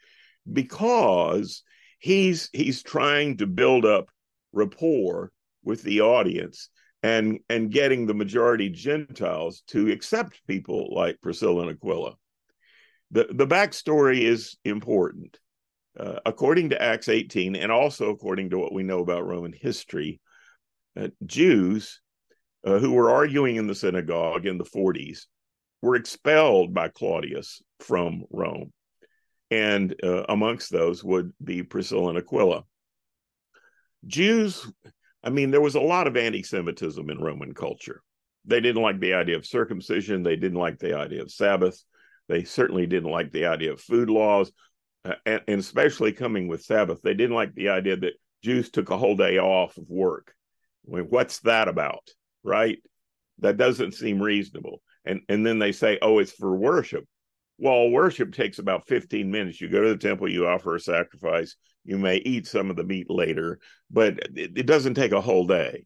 because 0.51 1.63
he's 1.97 2.49
he's 2.53 2.83
trying 2.83 3.37
to 3.37 3.47
build 3.47 3.85
up 3.85 4.09
rapport 4.51 5.31
with 5.63 5.81
the 5.81 6.01
audience 6.01 6.69
and 7.03 7.39
and 7.49 7.71
getting 7.71 8.05
the 8.05 8.13
majority 8.13 8.69
Gentiles 8.69 9.63
to 9.67 9.91
accept 9.91 10.45
people 10.47 10.93
like 10.93 11.21
Priscilla 11.21 11.61
and 11.67 11.71
Aquila. 11.71 12.15
The 13.11 13.27
the 13.31 13.47
backstory 13.47 14.21
is 14.21 14.57
important. 14.65 15.39
Uh, 15.99 16.19
according 16.25 16.69
to 16.69 16.81
Acts 16.81 17.09
18, 17.09 17.55
and 17.55 17.71
also 17.71 18.09
according 18.09 18.51
to 18.51 18.59
what 18.59 18.71
we 18.71 18.83
know 18.83 18.99
about 18.99 19.25
Roman 19.25 19.51
history, 19.51 20.21
uh, 20.97 21.09
Jews 21.25 21.99
uh, 22.65 22.79
who 22.79 22.91
were 22.91 23.09
arguing 23.09 23.55
in 23.55 23.67
the 23.67 23.75
synagogue 23.75 24.45
in 24.45 24.57
the 24.57 24.65
40s 24.65 25.25
were 25.81 25.95
expelled 25.95 26.73
by 26.73 26.89
Claudius 26.89 27.61
from 27.79 28.23
Rome. 28.31 28.71
And 29.51 29.95
uh, 30.03 30.25
amongst 30.29 30.71
those 30.71 31.03
would 31.03 31.33
be 31.43 31.63
Priscilla 31.63 32.09
and 32.09 32.17
Aquila. 32.17 32.63
Jews 34.05 34.71
I 35.23 35.29
mean, 35.29 35.51
there 35.51 35.61
was 35.61 35.75
a 35.75 35.81
lot 35.81 36.07
of 36.07 36.17
anti 36.17 36.43
Semitism 36.43 37.09
in 37.09 37.19
Roman 37.19 37.53
culture. 37.53 38.01
They 38.45 38.61
didn't 38.61 38.81
like 38.81 38.99
the 38.99 39.13
idea 39.13 39.35
of 39.35 39.45
circumcision, 39.45 40.23
they 40.23 40.35
didn't 40.35 40.57
like 40.57 40.79
the 40.79 40.97
idea 40.97 41.21
of 41.21 41.31
Sabbath, 41.31 41.83
they 42.27 42.43
certainly 42.43 42.87
didn't 42.87 43.11
like 43.11 43.31
the 43.31 43.45
idea 43.45 43.73
of 43.73 43.81
food 43.81 44.09
laws, 44.09 44.51
uh, 45.05 45.15
and, 45.25 45.41
and 45.47 45.59
especially 45.59 46.13
coming 46.13 46.47
with 46.47 46.63
Sabbath, 46.63 47.01
they 47.01 47.13
didn't 47.13 47.35
like 47.35 47.53
the 47.53 47.69
idea 47.69 47.97
that 47.97 48.13
Jews 48.43 48.69
took 48.69 48.89
a 48.89 48.97
whole 48.97 49.15
day 49.15 49.37
off 49.37 49.77
of 49.77 49.89
work. 49.89 50.33
I 50.87 50.95
mean, 50.95 51.05
what's 51.09 51.39
that 51.41 51.67
about? 51.67 52.09
Right? 52.43 52.79
That 53.39 53.57
doesn't 53.57 53.93
seem 53.93 54.21
reasonable. 54.21 54.81
And 55.05 55.21
and 55.29 55.45
then 55.45 55.59
they 55.59 55.71
say, 55.71 55.97
oh, 56.01 56.19
it's 56.19 56.31
for 56.31 56.55
worship. 56.55 57.05
Well, 57.57 57.89
worship 57.89 58.33
takes 58.33 58.59
about 58.59 58.87
15 58.87 59.29
minutes. 59.29 59.59
You 59.59 59.69
go 59.69 59.81
to 59.81 59.89
the 59.89 59.97
temple, 59.97 60.31
you 60.31 60.47
offer 60.47 60.75
a 60.75 60.79
sacrifice, 60.79 61.55
you 61.89 61.97
may 61.97 62.17
eat 62.17 62.45
some 62.45 62.69
of 62.69 62.75
the 62.75 62.83
meat 62.83 63.09
later, 63.09 63.59
but 63.89 64.19
it, 64.35 64.51
it 64.55 64.65
doesn't 64.67 64.93
take 64.93 65.11
a 65.11 65.19
whole 65.19 65.47
day 65.47 65.85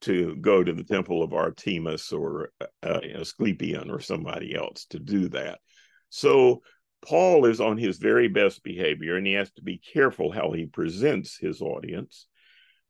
to 0.00 0.34
go 0.36 0.64
to 0.64 0.72
the 0.72 0.82
temple 0.82 1.22
of 1.22 1.34
Artemis 1.34 2.10
or 2.10 2.50
uh, 2.82 3.00
you 3.02 3.14
Asclepion 3.14 3.90
or 3.90 4.00
somebody 4.00 4.54
else 4.54 4.86
to 4.86 4.98
do 4.98 5.28
that. 5.28 5.60
So 6.08 6.62
Paul 7.04 7.44
is 7.44 7.60
on 7.60 7.76
his 7.76 7.98
very 7.98 8.28
best 8.28 8.62
behavior, 8.62 9.16
and 9.16 9.26
he 9.26 9.34
has 9.34 9.52
to 9.52 9.62
be 9.62 9.78
careful 9.92 10.32
how 10.32 10.52
he 10.52 10.64
presents 10.64 11.36
his 11.36 11.60
audience, 11.60 12.26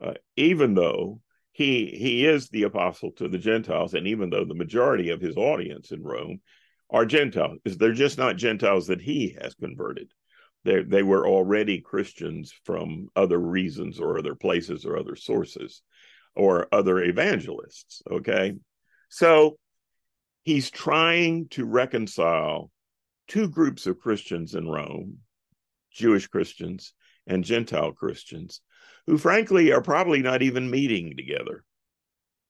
uh, 0.00 0.14
even 0.36 0.74
though 0.74 1.20
he 1.50 1.86
he 1.86 2.24
is 2.24 2.48
the 2.48 2.62
apostle 2.62 3.10
to 3.12 3.28
the 3.28 3.38
Gentiles, 3.38 3.94
and 3.94 4.06
even 4.06 4.30
though 4.30 4.44
the 4.44 4.54
majority 4.54 5.10
of 5.10 5.20
his 5.20 5.36
audience 5.36 5.90
in 5.90 6.04
Rome 6.04 6.40
are 6.90 7.06
Gentiles, 7.06 7.58
they're 7.64 7.92
just 7.92 8.18
not 8.18 8.36
Gentiles 8.36 8.86
that 8.86 9.00
he 9.00 9.36
has 9.40 9.54
converted 9.54 10.12
they 10.64 10.82
they 10.82 11.02
were 11.02 11.26
already 11.26 11.80
Christians 11.80 12.52
from 12.64 13.08
other 13.16 13.38
reasons 13.38 14.00
or 14.00 14.18
other 14.18 14.34
places 14.34 14.84
or 14.84 14.96
other 14.96 15.16
sources 15.16 15.82
or 16.34 16.68
other 16.72 17.02
evangelists. 17.02 18.02
Okay, 18.10 18.54
so 19.08 19.58
he's 20.42 20.70
trying 20.70 21.48
to 21.48 21.64
reconcile 21.64 22.70
two 23.28 23.48
groups 23.48 23.86
of 23.86 23.98
Christians 23.98 24.54
in 24.54 24.68
Rome, 24.68 25.18
Jewish 25.92 26.26
Christians 26.26 26.94
and 27.26 27.44
Gentile 27.44 27.92
Christians, 27.92 28.60
who 29.06 29.18
frankly 29.18 29.72
are 29.72 29.82
probably 29.82 30.22
not 30.22 30.42
even 30.42 30.70
meeting 30.70 31.14
together. 31.16 31.64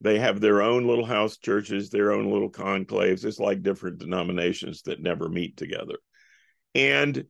They 0.00 0.18
have 0.18 0.40
their 0.40 0.62
own 0.62 0.86
little 0.86 1.04
house 1.04 1.36
churches, 1.36 1.88
their 1.90 2.12
own 2.12 2.30
little 2.30 2.50
conclaves. 2.50 3.24
It's 3.24 3.38
like 3.38 3.62
different 3.62 3.98
denominations 3.98 4.82
that 4.82 5.00
never 5.00 5.28
meet 5.28 5.56
together. 5.56 5.98
And 6.74 7.24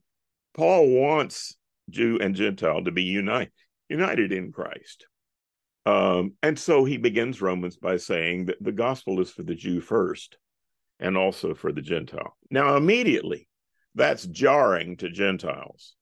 Paul 0.54 0.88
wants 0.88 1.56
Jew 1.90 2.18
and 2.20 2.34
Gentile 2.34 2.84
to 2.84 2.90
be 2.90 3.02
united, 3.02 3.52
united 3.88 4.32
in 4.32 4.52
Christ. 4.52 5.06
Um, 5.84 6.34
and 6.42 6.58
so 6.58 6.84
he 6.84 6.96
begins 6.96 7.42
Romans 7.42 7.76
by 7.76 7.96
saying 7.96 8.46
that 8.46 8.62
the 8.62 8.72
gospel 8.72 9.20
is 9.20 9.30
for 9.30 9.42
the 9.42 9.54
Jew 9.54 9.80
first 9.80 10.36
and 11.00 11.16
also 11.16 11.54
for 11.54 11.72
the 11.72 11.82
Gentile. 11.82 12.36
Now, 12.50 12.76
immediately, 12.76 13.48
that's 13.94 14.24
jarring 14.26 14.96
to 14.98 15.10
Gentiles 15.10 15.94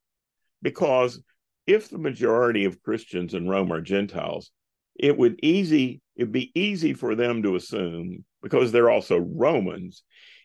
because 0.63 1.23
if 1.67 1.89
the 1.89 1.99
majority 1.99 2.65
of 2.65 2.83
Christians 2.83 3.35
in 3.35 3.49
Rome 3.49 3.73
are 3.73 3.81
Gentiles, 3.81 4.51
it 4.99 5.17
would 5.17 5.41
easy 5.43 6.03
it'd 6.17 6.33
be 6.33 6.53
easy 6.55 6.93
for 6.93 7.15
them 7.15 7.43
to 7.43 7.57
assume 7.57 8.25
because 8.43 8.71
they're 8.71 8.91
also 8.91 9.19
Romans 9.19 10.03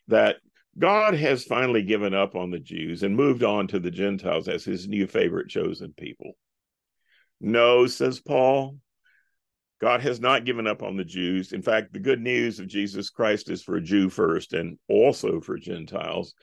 that 0.08 0.38
God 0.78 1.14
has 1.14 1.46
finally 1.46 1.84
given 1.84 2.14
up 2.14 2.36
on 2.36 2.52
the 2.52 2.60
Jews 2.60 3.04
and 3.04 3.16
moved 3.16 3.44
on 3.44 3.68
to 3.68 3.80
the 3.80 3.92
Gentiles 3.92 4.48
as 4.48 4.66
his 4.66 4.88
new 4.88 5.08
favorite 5.08 5.48
chosen 5.48 5.94
people. 5.94 6.34
No, 7.40 7.88
says 7.88 8.20
Paul, 8.20 8.78
God 9.80 10.02
has 10.02 10.20
not 10.20 10.46
given 10.46 10.68
up 10.68 10.84
on 10.84 10.98
the 10.98 11.06
Jews. 11.06 11.54
In 11.54 11.62
fact, 11.62 11.94
the 11.94 12.00
good 12.00 12.22
news 12.22 12.60
of 12.60 12.68
Jesus 12.68 13.10
Christ 13.10 13.50
is 13.50 13.64
for 13.64 13.76
a 13.76 13.82
Jew 13.82 14.10
first 14.10 14.54
and 14.54 14.78
also 14.90 15.40
for 15.40 15.58
Gentiles. 15.58 16.34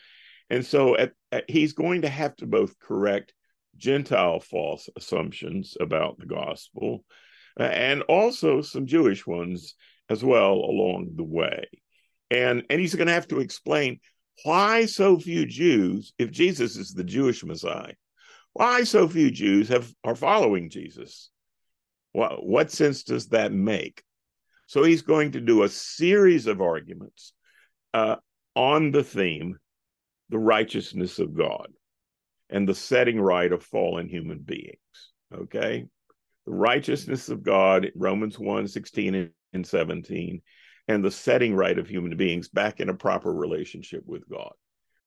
And 0.48 0.64
so 0.64 0.96
at, 0.96 1.12
at, 1.30 1.48
he's 1.48 1.72
going 1.72 2.02
to 2.02 2.08
have 2.08 2.36
to 2.36 2.46
both 2.46 2.78
correct 2.78 3.32
Gentile 3.76 4.40
false 4.40 4.88
assumptions 4.96 5.76
about 5.80 6.18
the 6.18 6.26
gospel 6.26 7.04
uh, 7.58 7.64
and 7.64 8.02
also 8.02 8.60
some 8.60 8.86
Jewish 8.86 9.26
ones 9.26 9.74
as 10.08 10.22
well 10.22 10.52
along 10.52 11.12
the 11.16 11.24
way. 11.24 11.64
And, 12.30 12.64
and 12.70 12.80
he's 12.80 12.94
going 12.94 13.08
to 13.08 13.14
have 13.14 13.28
to 13.28 13.40
explain 13.40 14.00
why 14.44 14.86
so 14.86 15.18
few 15.18 15.46
Jews, 15.46 16.12
if 16.18 16.30
Jesus 16.30 16.76
is 16.76 16.92
the 16.92 17.04
Jewish 17.04 17.44
Messiah, 17.44 17.94
why 18.52 18.84
so 18.84 19.08
few 19.08 19.30
Jews 19.30 19.68
have 19.68 19.92
are 20.04 20.16
following 20.16 20.70
Jesus? 20.70 21.30
What, 22.12 22.44
what 22.44 22.70
sense 22.70 23.04
does 23.04 23.28
that 23.28 23.52
make? 23.52 24.02
So 24.66 24.82
he's 24.82 25.02
going 25.02 25.32
to 25.32 25.40
do 25.40 25.62
a 25.62 25.68
series 25.68 26.46
of 26.46 26.60
arguments 26.60 27.32
uh, 27.94 28.16
on 28.54 28.90
the 28.90 29.04
theme, 29.04 29.58
the 30.28 30.38
righteousness 30.38 31.18
of 31.18 31.36
God 31.36 31.68
and 32.50 32.68
the 32.68 32.74
setting 32.74 33.20
right 33.20 33.50
of 33.50 33.62
fallen 33.62 34.08
human 34.08 34.38
beings. 34.38 34.76
Okay? 35.34 35.86
The 36.46 36.52
righteousness 36.52 37.28
of 37.28 37.42
God, 37.42 37.90
Romans 37.94 38.38
1 38.38 38.68
16 38.68 39.30
and 39.52 39.66
17, 39.66 40.42
and 40.88 41.04
the 41.04 41.10
setting 41.10 41.54
right 41.54 41.78
of 41.78 41.88
human 41.88 42.16
beings 42.16 42.48
back 42.48 42.80
in 42.80 42.88
a 42.88 42.94
proper 42.94 43.32
relationship 43.32 44.04
with 44.06 44.28
God. 44.28 44.52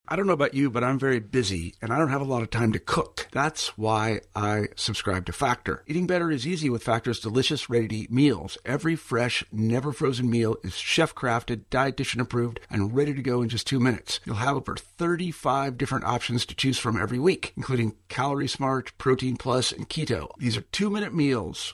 I 0.08 0.16
don't 0.16 0.28
know 0.28 0.34
about 0.34 0.54
you, 0.54 0.70
but 0.70 0.84
I'm 0.84 1.00
very 1.00 1.20
busy 1.20 1.74
and 1.82 1.92
I 1.92 1.98
don't 1.98 2.10
have 2.10 2.22
a 2.22 2.26
lot 2.26 2.44
of 2.44 2.52
time 2.52 2.72
to 2.74 2.80
cook. 2.80 3.28
That's 3.32 3.76
why 3.76 4.22
I 4.36 4.68
subscribe 4.76 5.26
to 5.26 5.34
Factor. 5.34 5.84
Eating 5.88 6.06
better 6.06 6.30
is 6.30 6.46
easy 6.46 6.70
with 6.70 6.84
Factor's 6.84 7.20
delicious, 7.20 7.72
ready 7.72 7.88
to 7.88 7.96
eat 7.96 8.12
meals. 8.12 8.56
Every 8.66 8.96
fresh, 8.96 9.44
never 9.52 9.92
frozen 9.92 10.30
meal 10.30 10.58
is 10.64 10.76
chef 10.76 11.16
crafted, 11.16 11.64
dietitian 11.72 12.22
approved, 12.22 12.60
and 12.70 12.96
ready 12.96 13.16
to 13.16 13.22
go 13.24 13.42
in 13.42 13.50
just 13.50 13.66
two 13.66 13.80
minutes. 13.80 14.20
You'll 14.26 14.36
have 14.36 14.58
over 14.58 14.76
35 14.76 15.76
different 15.76 16.06
options 16.06 16.46
to 16.46 16.56
choose 16.56 16.78
from 16.78 17.02
every 17.02 17.20
week, 17.20 17.54
including 17.58 17.96
Calorie 18.08 18.48
Smart, 18.48 18.96
Protein 19.00 19.38
Plus, 19.38 19.72
and 19.72 19.90
Keto. 19.90 20.30
These 20.38 20.56
are 20.56 20.62
two 20.62 20.92
minute 20.92 21.16
meals 21.16 21.74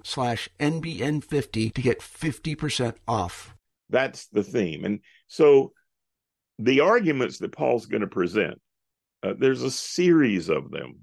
slash 0.05 0.49
NBN50 0.59 1.73
to 1.73 1.81
get 1.81 1.99
50% 1.99 2.95
off. 3.07 3.55
That's 3.89 4.27
the 4.27 4.43
theme. 4.43 4.85
And 4.85 4.99
so 5.27 5.73
the 6.59 6.81
arguments 6.81 7.39
that 7.39 7.51
Paul's 7.51 7.85
going 7.85 8.01
to 8.01 8.07
present, 8.07 8.59
uh, 9.23 9.33
there's 9.37 9.63
a 9.63 9.71
series 9.71 10.49
of 10.49 10.71
them 10.71 10.99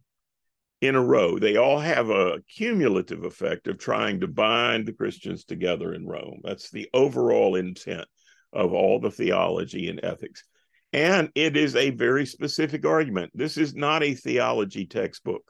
in 0.80 0.94
a 0.94 1.02
row. 1.02 1.38
They 1.38 1.56
all 1.56 1.80
have 1.80 2.10
a 2.10 2.40
cumulative 2.56 3.24
effect 3.24 3.66
of 3.66 3.78
trying 3.78 4.20
to 4.20 4.28
bind 4.28 4.86
the 4.86 4.92
Christians 4.92 5.44
together 5.44 5.92
in 5.92 6.06
Rome. 6.06 6.40
That's 6.44 6.70
the 6.70 6.88
overall 6.94 7.56
intent 7.56 8.06
of 8.52 8.72
all 8.72 9.00
the 9.00 9.10
theology 9.10 9.88
and 9.88 10.00
ethics. 10.02 10.44
And 10.92 11.30
it 11.34 11.56
is 11.56 11.76
a 11.76 11.90
very 11.90 12.24
specific 12.26 12.86
argument. 12.86 13.32
This 13.34 13.58
is 13.58 13.74
not 13.74 14.02
a 14.02 14.14
theology 14.14 14.86
textbook. 14.86 15.42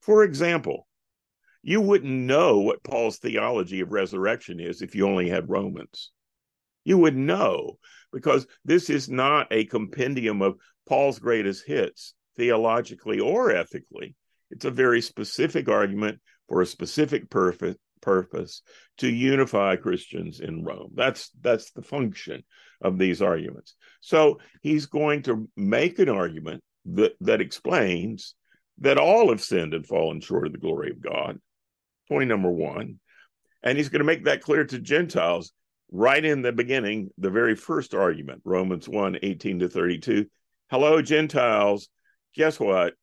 For 0.00 0.22
example, 0.22 0.86
you 1.62 1.80
wouldn't 1.80 2.12
know 2.12 2.58
what 2.58 2.82
Paul's 2.82 3.18
theology 3.18 3.80
of 3.80 3.92
resurrection 3.92 4.60
is 4.60 4.82
if 4.82 4.94
you 4.94 5.06
only 5.06 5.28
had 5.28 5.48
Romans. 5.48 6.10
You 6.84 6.98
would 6.98 7.16
know 7.16 7.78
because 8.12 8.46
this 8.64 8.88
is 8.88 9.08
not 9.08 9.48
a 9.50 9.64
compendium 9.64 10.40
of 10.40 10.56
Paul's 10.88 11.18
greatest 11.18 11.66
hits 11.66 12.14
theologically 12.36 13.20
or 13.20 13.50
ethically. 13.50 14.14
It's 14.50 14.64
a 14.64 14.70
very 14.70 15.02
specific 15.02 15.68
argument 15.68 16.20
for 16.48 16.62
a 16.62 16.66
specific 16.66 17.28
purpose 17.28 17.76
purpose 18.00 18.62
to 18.98 19.08
unify 19.08 19.76
Christians 19.76 20.40
in 20.40 20.64
Rome. 20.64 20.92
That's 20.94 21.30
that's 21.40 21.72
the 21.72 21.82
function 21.82 22.44
of 22.80 22.96
these 22.96 23.20
arguments. 23.20 23.74
So 24.00 24.38
he's 24.62 24.86
going 24.86 25.22
to 25.24 25.48
make 25.56 25.98
an 25.98 26.08
argument 26.08 26.62
that 26.86 27.12
that 27.20 27.40
explains 27.40 28.34
that 28.78 28.98
all 28.98 29.30
have 29.30 29.42
sinned 29.42 29.74
and 29.74 29.86
fallen 29.86 30.20
short 30.20 30.46
of 30.46 30.52
the 30.52 30.58
glory 30.58 30.90
of 30.90 31.02
God. 31.02 31.38
Point 32.08 32.28
number 32.28 32.50
one. 32.50 32.98
And 33.62 33.76
he's 33.76 33.88
going 33.88 34.00
to 34.00 34.04
make 34.04 34.24
that 34.24 34.42
clear 34.42 34.64
to 34.64 34.78
Gentiles 34.78 35.52
right 35.90 36.24
in 36.24 36.42
the 36.42 36.52
beginning, 36.52 37.10
the 37.18 37.30
very 37.30 37.54
first 37.54 37.94
argument, 37.94 38.42
Romans 38.44 38.88
1 38.88 39.18
18 39.22 39.60
to 39.60 39.68
32. 39.68 40.26
Hello, 40.70 41.02
Gentiles. 41.02 41.88
Guess 42.34 42.60
what? 42.60 42.94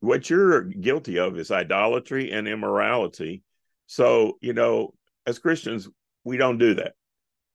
What 0.00 0.28
you're 0.28 0.62
guilty 0.62 1.18
of 1.18 1.38
is 1.38 1.50
idolatry 1.50 2.32
and 2.32 2.48
immorality. 2.48 3.42
So, 3.86 4.38
you 4.40 4.52
know, 4.52 4.94
as 5.26 5.38
Christians, 5.38 5.88
we 6.24 6.36
don't 6.36 6.58
do 6.58 6.74
that. 6.74 6.94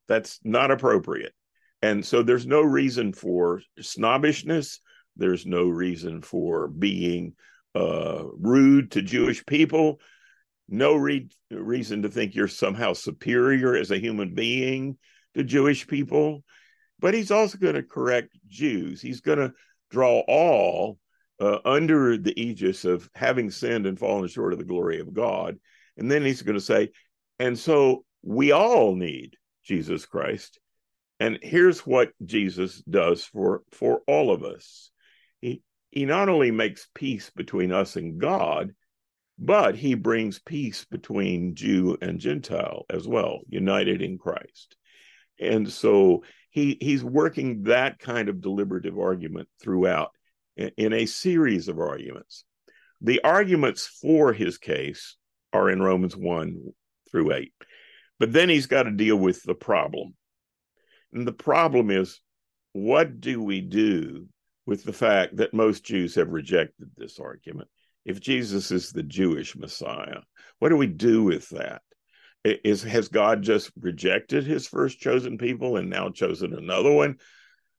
That's 0.07 0.39
not 0.43 0.71
appropriate. 0.71 1.33
And 1.81 2.05
so 2.05 2.23
there's 2.23 2.47
no 2.47 2.61
reason 2.61 3.13
for 3.13 3.61
snobbishness. 3.79 4.79
There's 5.17 5.45
no 5.45 5.67
reason 5.67 6.21
for 6.21 6.67
being 6.67 7.33
uh, 7.75 8.23
rude 8.39 8.91
to 8.91 9.01
Jewish 9.01 9.45
people 9.45 9.99
no 10.69 10.95
re- 10.95 11.29
reason 11.51 12.01
to 12.01 12.09
think 12.09 12.35
you're 12.35 12.47
somehow 12.47 12.93
superior 12.93 13.75
as 13.75 13.91
a 13.91 13.99
human 13.99 14.33
being 14.33 14.97
to 15.35 15.43
Jewish 15.43 15.87
people. 15.87 16.43
But 16.99 17.13
he's 17.13 17.31
also 17.31 17.57
going 17.57 17.75
to 17.75 17.83
correct 17.83 18.37
Jews. 18.47 19.01
He's 19.01 19.21
going 19.21 19.39
to 19.39 19.53
draw 19.91 20.23
all 20.27 20.97
uh, 21.39 21.59
under 21.63 22.17
the 22.17 22.39
aegis 22.39 22.85
of 22.85 23.09
having 23.13 23.51
sinned 23.51 23.85
and 23.85 23.99
fallen 23.99 24.27
short 24.27 24.53
of 24.53 24.59
the 24.59 24.65
glory 24.65 24.99
of 24.99 25.13
God. 25.13 25.59
And 25.97 26.09
then 26.09 26.25
he's 26.25 26.41
going 26.41 26.57
to 26.57 26.61
say, 26.61 26.89
and 27.39 27.57
so 27.57 28.03
we 28.23 28.51
all 28.51 28.95
need 28.95 29.35
Jesus 29.63 30.05
Christ. 30.05 30.59
And 31.19 31.39
here's 31.41 31.79
what 31.79 32.11
Jesus 32.25 32.81
does 32.89 33.23
for, 33.23 33.61
for 33.71 34.01
all 34.07 34.31
of 34.31 34.43
us. 34.43 34.91
He, 35.41 35.61
he 35.91 36.05
not 36.05 36.29
only 36.29 36.51
makes 36.51 36.87
peace 36.93 37.31
between 37.35 37.71
us 37.71 37.95
and 37.95 38.19
God, 38.19 38.73
but 39.37 39.75
he 39.75 39.93
brings 39.93 40.39
peace 40.39 40.85
between 40.85 41.55
Jew 41.55 41.97
and 42.01 42.19
Gentile 42.19 42.85
as 42.89 43.07
well, 43.07 43.41
united 43.49 44.01
in 44.01 44.17
Christ. 44.17 44.75
And 45.39 45.71
so 45.71 46.23
he 46.49 46.77
he's 46.81 47.03
working 47.03 47.63
that 47.63 47.99
kind 47.99 48.29
of 48.29 48.41
deliberative 48.41 48.97
argument 48.97 49.47
throughout 49.61 50.11
in, 50.55 50.71
in 50.77 50.93
a 50.93 51.05
series 51.05 51.67
of 51.67 51.79
arguments. 51.79 52.45
The 53.01 53.21
arguments 53.23 53.85
for 53.85 54.33
his 54.33 54.57
case 54.57 55.17
are 55.53 55.69
in 55.69 55.81
Romans 55.81 56.17
1 56.17 56.73
through 57.11 57.33
8. 57.33 57.53
But 58.19 58.33
then 58.33 58.49
he's 58.49 58.65
got 58.65 58.83
to 58.83 58.91
deal 58.91 59.15
with 59.15 59.43
the 59.43 59.53
problem. 59.53 60.15
And 61.13 61.27
the 61.27 61.31
problem 61.31 61.91
is 61.91 62.19
what 62.73 63.21
do 63.21 63.41
we 63.41 63.61
do 63.61 64.27
with 64.65 64.83
the 64.83 64.93
fact 64.93 65.37
that 65.37 65.53
most 65.53 65.83
Jews 65.83 66.15
have 66.15 66.29
rejected 66.29 66.89
this 66.97 67.19
argument? 67.19 67.69
If 68.07 68.21
Jesus 68.21 68.71
is 68.71 68.91
the 68.91 69.03
Jewish 69.03 69.55
Messiah? 69.55 70.21
What 70.59 70.69
do 70.69 70.77
we 70.77 70.87
do 70.87 71.23
with 71.23 71.49
that? 71.49 71.81
Is 72.43 72.81
has 72.83 73.09
God 73.09 73.41
just 73.41 73.71
rejected 73.79 74.45
his 74.45 74.65
first 74.65 74.99
chosen 74.99 75.37
people 75.37 75.75
and 75.75 75.89
now 75.89 76.09
chosen 76.09 76.53
another 76.53 76.91
one? 76.91 77.17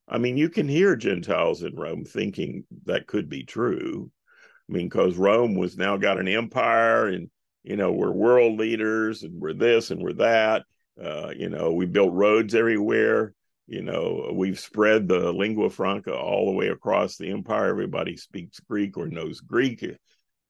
I 0.07 0.19
mean, 0.19 0.37
you 0.37 0.49
can 0.49 0.67
hear 0.67 0.95
Gentiles 0.95 1.63
in 1.63 1.75
Rome 1.75 2.05
thinking 2.05 2.63
that 2.85 3.07
could 3.07 3.27
be 3.27 3.43
true. 3.43 4.11
I 4.69 4.73
mean, 4.73 4.87
because 4.87 5.17
Rome 5.17 5.55
was 5.55 5.77
now 5.77 5.97
got 5.97 6.19
an 6.19 6.27
empire 6.27 7.07
and 7.07 7.29
you 7.63 7.75
know, 7.75 7.91
we're 7.91 8.11
world 8.11 8.57
leaders 8.57 9.23
and 9.23 9.41
we're 9.41 9.53
this 9.53 9.91
and 9.91 10.01
we're 10.01 10.13
that. 10.13 10.63
Uh, 11.01 11.31
you 11.35 11.49
know, 11.49 11.73
we 11.73 11.85
built 11.85 12.13
roads 12.13 12.53
everywhere. 12.53 13.33
You 13.67 13.81
know, 13.81 14.31
we've 14.33 14.59
spread 14.59 15.07
the 15.07 15.31
lingua 15.31 15.69
franca 15.69 16.15
all 16.15 16.45
the 16.45 16.57
way 16.57 16.67
across 16.67 17.17
the 17.17 17.31
empire. 17.31 17.69
Everybody 17.69 18.15
speaks 18.15 18.59
Greek 18.59 18.97
or 18.97 19.07
knows 19.07 19.41
Greek 19.41 19.83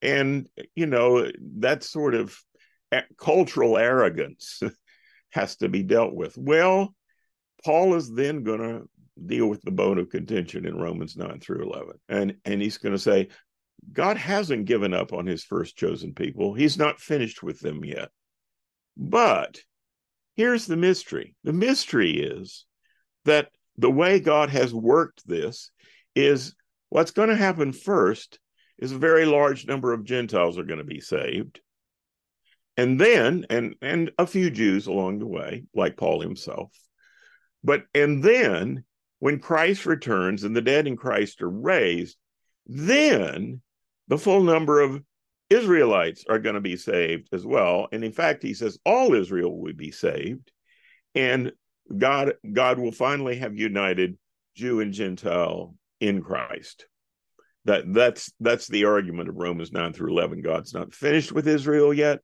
and 0.01 0.47
you 0.75 0.85
know 0.85 1.29
that 1.57 1.83
sort 1.83 2.15
of 2.15 2.37
cultural 3.17 3.77
arrogance 3.77 4.61
has 5.31 5.57
to 5.57 5.69
be 5.69 5.83
dealt 5.83 6.13
with. 6.13 6.37
Well 6.37 6.93
paul 7.65 7.95
is 7.95 8.09
then 8.11 8.43
going 8.43 8.59
to 8.59 8.89
deal 9.25 9.47
with 9.47 9.61
the 9.63 9.71
bone 9.71 9.97
of 9.97 10.09
contention 10.09 10.65
in 10.65 10.79
romans 10.79 11.17
9 11.17 11.41
through 11.41 11.69
11 11.69 11.95
and 12.07 12.37
and 12.45 12.61
he's 12.61 12.77
going 12.77 12.93
to 12.93 12.97
say 12.99 13.27
god 13.91 14.17
hasn't 14.17 14.65
given 14.65 14.93
up 14.93 15.13
on 15.13 15.25
his 15.25 15.43
first 15.43 15.77
chosen 15.77 16.13
people. 16.13 16.53
He's 16.53 16.77
not 16.77 16.99
finished 16.99 17.43
with 17.43 17.59
them 17.59 17.83
yet. 17.83 18.09
But 18.97 19.59
here's 20.35 20.65
the 20.65 20.77
mystery. 20.77 21.35
The 21.43 21.53
mystery 21.53 22.19
is 22.19 22.65
that 23.25 23.49
the 23.77 23.91
way 23.91 24.19
god 24.19 24.49
has 24.49 24.73
worked 24.73 25.27
this 25.27 25.71
is 26.15 26.55
what's 26.89 27.11
going 27.11 27.29
to 27.29 27.35
happen 27.35 27.71
first 27.71 28.39
is 28.79 28.91
a 28.93 28.97
very 28.97 29.25
large 29.25 29.67
number 29.67 29.93
of 29.93 30.05
Gentiles 30.05 30.57
are 30.57 30.63
going 30.63 30.79
to 30.79 30.85
be 30.85 31.01
saved. 31.01 31.59
And 32.77 32.99
then, 32.99 33.45
and 33.49 33.75
and 33.81 34.11
a 34.17 34.25
few 34.25 34.49
Jews 34.49 34.87
along 34.87 35.19
the 35.19 35.27
way, 35.27 35.65
like 35.75 35.97
Paul 35.97 36.21
himself. 36.21 36.71
But 37.61 37.83
and 37.93 38.23
then 38.23 38.85
when 39.19 39.39
Christ 39.39 39.85
returns 39.85 40.45
and 40.45 40.55
the 40.55 40.61
dead 40.61 40.87
in 40.87 40.95
Christ 40.95 41.41
are 41.41 41.49
raised, 41.49 42.17
then 42.65 43.61
the 44.07 44.17
full 44.17 44.43
number 44.43 44.79
of 44.79 45.03
Israelites 45.49 46.23
are 46.29 46.39
going 46.39 46.55
to 46.55 46.61
be 46.61 46.77
saved 46.77 47.27
as 47.33 47.45
well. 47.45 47.89
And 47.91 48.03
in 48.03 48.13
fact, 48.13 48.43
he 48.43 48.53
says 48.53 48.79
all 48.85 49.13
Israel 49.13 49.59
will 49.59 49.73
be 49.73 49.91
saved. 49.91 50.51
And 51.15 51.51
God, 51.97 52.35
God 52.53 52.79
will 52.79 52.93
finally 52.93 53.37
have 53.37 53.57
united 53.57 54.17
Jew 54.55 54.79
and 54.79 54.93
Gentile 54.93 55.75
in 55.99 56.21
Christ 56.21 56.85
that 57.69 57.93
that's 57.93 58.33
that's 58.39 58.67
the 58.67 58.85
argument 58.85 59.29
of 59.29 59.35
Romans 59.35 59.71
9 59.71 59.93
through 59.93 60.11
11 60.11 60.41
God's 60.41 60.73
not 60.73 60.93
finished 60.93 61.31
with 61.31 61.47
Israel 61.47 61.93
yet. 61.93 62.19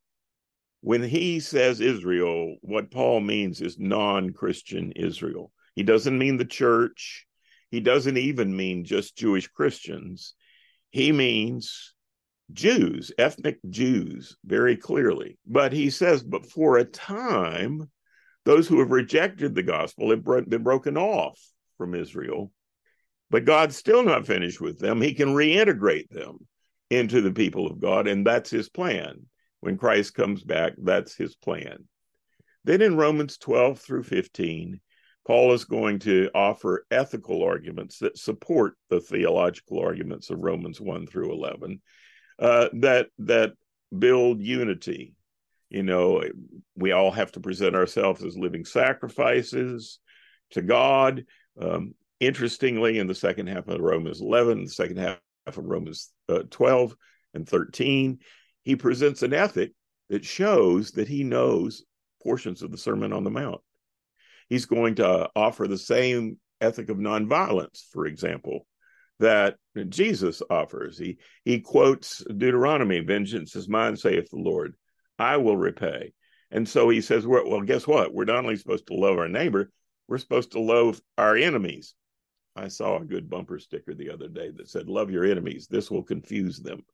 When 0.82 1.04
he 1.04 1.40
says 1.40 1.82
Israel 1.82 2.56
what 2.62 2.90
Paul 2.90 3.20
means 3.20 3.62
is 3.62 3.78
non-Christian 3.78 4.92
Israel. 4.94 5.52
He 5.76 5.84
doesn't 5.84 6.18
mean 6.18 6.38
the 6.38 6.46
church. 6.46 7.28
He 7.70 7.80
doesn't 7.80 8.18
even 8.18 8.56
mean 8.56 8.86
just 8.86 9.18
Jewish 9.18 9.48
Christians. 9.48 10.34
He 10.90 11.12
means 11.12 11.94
Jews 12.52 13.12
ethnic 13.20 13.60
Jews 13.70 14.38
very 14.46 14.76
clearly. 14.76 15.38
But 15.46 15.74
he 15.74 15.92
says 15.92 16.24
but 16.24 16.48
for 16.48 16.78
a 16.78 16.86
time 16.86 17.92
those 18.46 18.68
who 18.68 18.80
have 18.80 18.92
rejected 18.92 19.54
the 19.54 19.64
gospel 19.64 20.10
have 20.10 20.50
been 20.50 20.64
broken 20.64 20.98
off 20.98 21.40
from 21.78 21.94
Israel 21.94 22.52
but 23.30 23.46
God's 23.46 23.76
still 23.76 24.04
not 24.04 24.28
finished 24.28 24.62
with 24.62 24.80
them. 24.80 25.02
He 25.02 25.14
can 25.14 25.30
reintegrate 25.30 26.10
them 26.10 26.48
into 26.90 27.22
the 27.22 27.32
people 27.32 27.68
of 27.68 27.80
God, 27.80 28.08
and 28.08 28.26
that's 28.26 28.50
his 28.50 28.70
plan. 28.70 29.26
when 29.62 29.78
Christ 29.78 30.14
comes 30.14 30.44
back, 30.44 30.74
that's 30.78 31.16
his 31.16 31.36
plan. 31.36 31.86
Then 32.66 32.84
in 32.84 32.98
Romans 32.98 33.38
12 33.40 33.80
through 33.80 34.04
15, 34.04 34.80
Paul 35.26 35.54
is 35.54 35.66
going 35.66 36.00
to 36.00 36.30
offer 36.36 36.86
ethical 36.92 37.44
arguments 37.44 37.98
that 38.00 38.18
support 38.18 38.76
the 38.90 39.02
theological 39.02 39.80
arguments 39.80 40.30
of 40.30 40.40
Romans 40.40 40.80
1 40.80 41.08
through 41.08 41.32
11 41.32 41.82
uh, 42.40 42.70
that 42.74 43.08
that 43.20 43.54
build 43.98 44.42
unity. 44.42 45.14
You 45.70 45.84
know, 45.84 46.24
we 46.76 46.92
all 46.92 47.12
have 47.12 47.32
to 47.34 47.40
present 47.40 47.76
ourselves 47.76 48.24
as 48.24 48.38
living 48.38 48.66
sacrifices 48.66 50.00
to 50.52 50.62
God. 50.62 51.26
Um, 51.60 51.96
interestingly, 52.26 53.00
in 53.00 53.08
the 53.08 53.16
second 53.16 53.48
half 53.48 53.68
of 53.68 53.80
Romans 53.80 54.22
11, 54.22 54.66
the 54.66 54.70
second 54.70 54.98
half 54.98 55.20
of 55.48 55.58
Romans 55.66 56.12
uh, 56.30 56.44
12 56.50 56.96
and 57.34 57.48
13, 57.48 58.20
he 58.64 58.76
presents 58.76 59.24
an 59.24 59.34
ethic 59.34 59.72
that 60.10 60.26
shows 60.26 60.92
that 60.92 61.08
he 61.08 61.24
knows 61.24 61.84
portions 62.24 62.62
of 62.62 62.72
the 62.72 62.78
Sermon 62.78 63.14
on 63.14 63.24
the 63.24 63.32
Mount 63.32 63.62
he's 64.50 64.66
going 64.66 64.96
to 64.96 65.30
offer 65.36 65.68
the 65.68 65.78
same 65.78 66.40
ethic 66.62 66.90
of 66.90 66.98
nonviolence, 66.98 67.84
for 67.92 68.06
example, 68.06 68.66
that 69.20 69.56
Jesus 69.90 70.42
offers. 70.50 70.98
He 70.98 71.18
he 71.44 71.60
quotes 71.60 72.24
Deuteronomy, 72.26 73.00
"Vengeance 73.00 73.56
is 73.56 73.70
mine," 73.70 73.96
saith 73.96 74.30
the 74.30 74.38
Lord. 74.38 74.76
I 75.18 75.38
will 75.38 75.58
repay. 75.58 76.14
And 76.52 76.68
so 76.68 76.90
he 76.90 77.02
says, 77.02 77.26
well, 77.26 77.50
well, 77.50 77.62
guess 77.62 77.88
what? 77.88 78.14
We're 78.14 78.26
not 78.26 78.38
only 78.38 78.58
supposed 78.58 78.88
to 78.88 78.94
love 78.94 79.18
our 79.18 79.30
neighbor, 79.30 79.72
we're 80.08 80.18
supposed 80.18 80.52
to 80.52 80.60
love 80.60 81.02
our 81.18 81.36
enemies. 81.36 81.96
I 82.56 82.68
saw 82.70 82.98
a 82.98 83.06
good 83.06 83.30
bumper 83.30 83.60
sticker 83.60 83.94
the 83.94 84.12
other 84.12 84.28
day 84.28 84.52
that 84.52 84.70
said, 84.70 84.88
"Love 84.88 85.12
your 85.12 85.26
enemies. 85.26 85.68
This 85.68 85.92
will 85.92 86.04
confuse 86.04 86.60
them." 86.60 86.86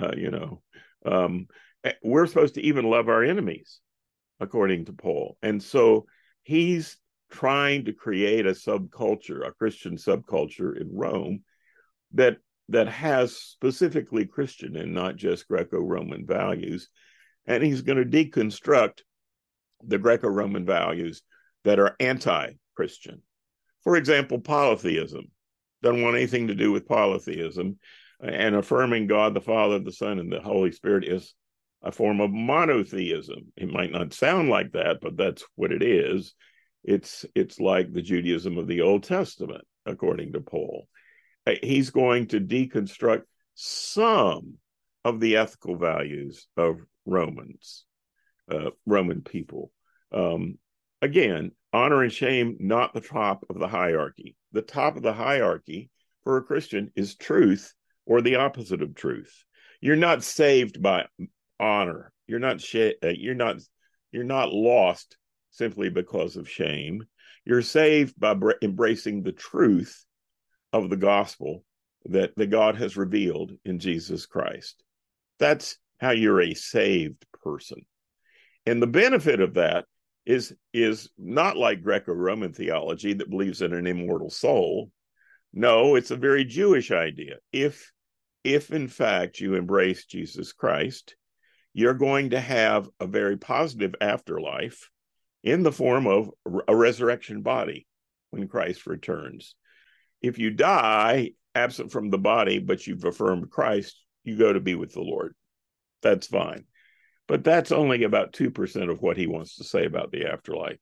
Uh, 0.00 0.14
you 0.16 0.30
know, 0.30 0.62
um, 1.04 1.46
eh, 1.84 1.92
we're 2.02 2.26
supposed 2.26 2.54
to 2.54 2.62
even 2.62 2.84
love 2.84 3.08
our 3.08 3.22
enemies, 3.22 3.80
according 4.40 4.86
to 4.86 4.92
Paul. 4.92 5.36
And 5.42 5.62
so 5.62 6.06
he's 6.42 6.96
trying 7.30 7.84
to 7.84 7.92
create 7.92 8.46
a 8.46 8.50
subculture, 8.50 9.46
a 9.46 9.52
Christian 9.52 9.96
subculture 9.96 10.80
in 10.80 10.96
Rome 10.96 11.44
that 12.12 12.38
that 12.70 12.88
has 12.88 13.36
specifically 13.36 14.24
Christian 14.24 14.76
and 14.76 14.94
not 14.94 15.16
just 15.16 15.48
Greco-Roman 15.48 16.26
values. 16.26 16.88
And 17.46 17.62
he's 17.62 17.82
going 17.82 17.98
to 17.98 18.24
deconstruct 18.24 19.00
the 19.82 19.98
Greco-Roman 19.98 20.64
values 20.64 21.22
that 21.64 21.78
are 21.78 21.94
anti-Christian. 22.00 23.20
For 23.84 23.96
example, 23.96 24.40
polytheism. 24.40 25.26
Doesn't 25.82 26.02
want 26.02 26.16
anything 26.16 26.48
to 26.48 26.54
do 26.54 26.72
with 26.72 26.88
polytheism. 26.88 27.78
And 28.20 28.54
affirming 28.54 29.06
God 29.06 29.34
the 29.34 29.40
Father, 29.40 29.78
the 29.78 29.92
Son, 29.92 30.18
and 30.18 30.32
the 30.32 30.40
Holy 30.40 30.72
Spirit 30.72 31.04
is 31.04 31.34
a 31.82 31.92
form 31.92 32.20
of 32.20 32.30
monotheism. 32.30 33.52
It 33.56 33.70
might 33.70 33.92
not 33.92 34.14
sound 34.14 34.48
like 34.48 34.72
that, 34.72 35.00
but 35.02 35.16
that's 35.16 35.44
what 35.56 35.72
it 35.72 35.82
is. 35.82 36.34
It's 36.82 37.26
it's 37.34 37.60
like 37.60 37.92
the 37.92 38.02
Judaism 38.02 38.56
of 38.56 38.66
the 38.66 38.80
Old 38.80 39.04
Testament, 39.04 39.64
according 39.84 40.32
to 40.32 40.40
Paul. 40.40 40.88
Uh, 41.46 41.54
he's 41.62 41.90
going 41.90 42.28
to 42.28 42.40
deconstruct 42.40 43.22
some 43.54 44.54
of 45.04 45.20
the 45.20 45.36
ethical 45.36 45.76
values 45.76 46.46
of 46.56 46.78
Romans, 47.04 47.84
uh, 48.50 48.70
Roman 48.86 49.20
people. 49.20 49.70
Um, 50.12 50.58
again, 51.04 51.52
honor 51.72 52.02
and 52.02 52.12
shame, 52.12 52.56
not 52.58 52.94
the 52.94 53.00
top 53.00 53.44
of 53.50 53.58
the 53.58 53.68
hierarchy. 53.68 54.34
The 54.52 54.62
top 54.62 54.96
of 54.96 55.02
the 55.02 55.12
hierarchy 55.12 55.90
for 56.22 56.38
a 56.38 56.42
Christian 56.42 56.90
is 56.96 57.14
truth 57.14 57.74
or 58.06 58.22
the 58.22 58.36
opposite 58.36 58.80
of 58.80 58.94
truth. 58.94 59.44
You're 59.82 59.96
not 59.96 60.24
saved 60.24 60.80
by 60.80 61.06
honor. 61.60 62.10
You're 62.26 62.38
not 62.38 62.60
sh- 62.60 62.96
uh, 63.02 63.08
you're 63.08 63.34
not 63.34 63.56
you're 64.12 64.24
not 64.24 64.52
lost 64.52 65.18
simply 65.50 65.90
because 65.90 66.36
of 66.36 66.48
shame. 66.48 67.04
You're 67.44 67.62
saved 67.62 68.18
by 68.18 68.32
br- 68.32 68.52
embracing 68.62 69.22
the 69.22 69.32
truth 69.32 70.06
of 70.72 70.88
the 70.88 70.96
gospel 70.96 71.64
that, 72.06 72.34
that 72.36 72.46
God 72.46 72.76
has 72.76 72.96
revealed 72.96 73.52
in 73.64 73.78
Jesus 73.78 74.24
Christ. 74.24 74.82
That's 75.38 75.76
how 75.98 76.12
you're 76.12 76.40
a 76.40 76.54
saved 76.54 77.26
person. 77.42 77.84
And 78.64 78.80
the 78.80 78.86
benefit 78.86 79.40
of 79.40 79.54
that 79.54 79.84
is 80.26 80.54
is 80.72 81.10
not 81.18 81.56
like 81.56 81.82
Greco-Roman 81.82 82.52
theology 82.52 83.12
that 83.14 83.30
believes 83.30 83.62
in 83.62 83.72
an 83.72 83.86
immortal 83.86 84.30
soul. 84.30 84.90
No, 85.52 85.94
it's 85.94 86.10
a 86.10 86.16
very 86.16 86.44
Jewish 86.44 86.90
idea. 86.90 87.36
If 87.52 87.92
if 88.42 88.70
in 88.70 88.88
fact 88.88 89.40
you 89.40 89.54
embrace 89.54 90.04
Jesus 90.06 90.52
Christ, 90.52 91.16
you're 91.72 91.94
going 91.94 92.30
to 92.30 92.40
have 92.40 92.88
a 93.00 93.06
very 93.06 93.36
positive 93.36 93.94
afterlife 94.00 94.90
in 95.42 95.62
the 95.62 95.72
form 95.72 96.06
of 96.06 96.30
a 96.66 96.74
resurrection 96.74 97.42
body 97.42 97.86
when 98.30 98.48
Christ 98.48 98.86
returns. 98.86 99.54
If 100.22 100.38
you 100.38 100.50
die 100.50 101.32
absent 101.54 101.92
from 101.92 102.10
the 102.10 102.18
body, 102.18 102.58
but 102.58 102.86
you've 102.86 103.04
affirmed 103.04 103.50
Christ, 103.50 104.00
you 104.24 104.36
go 104.36 104.52
to 104.52 104.60
be 104.60 104.74
with 104.74 104.92
the 104.92 105.02
Lord. 105.02 105.34
That's 106.02 106.26
fine. 106.26 106.64
But 107.26 107.44
that's 107.44 107.72
only 107.72 108.04
about 108.04 108.32
2% 108.32 108.90
of 108.90 109.00
what 109.00 109.16
he 109.16 109.26
wants 109.26 109.56
to 109.56 109.64
say 109.64 109.86
about 109.86 110.12
the 110.12 110.26
afterlife. 110.26 110.78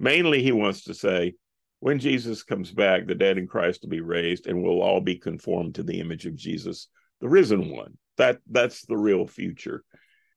Mainly, 0.00 0.42
he 0.42 0.52
wants 0.52 0.84
to 0.84 0.94
say, 0.94 1.34
when 1.80 1.98
Jesus 1.98 2.42
comes 2.42 2.72
back, 2.72 3.06
the 3.06 3.14
dead 3.14 3.38
in 3.38 3.46
Christ 3.46 3.80
will 3.82 3.90
be 3.90 4.00
raised 4.00 4.46
and 4.46 4.62
we'll 4.62 4.80
all 4.80 5.00
be 5.00 5.16
conformed 5.16 5.74
to 5.76 5.82
the 5.82 6.00
image 6.00 6.26
of 6.26 6.34
Jesus, 6.34 6.88
the 7.20 7.28
risen 7.28 7.70
one. 7.70 7.98
That 8.16 8.38
that's 8.50 8.86
the 8.86 8.96
real 8.96 9.26
future. 9.26 9.84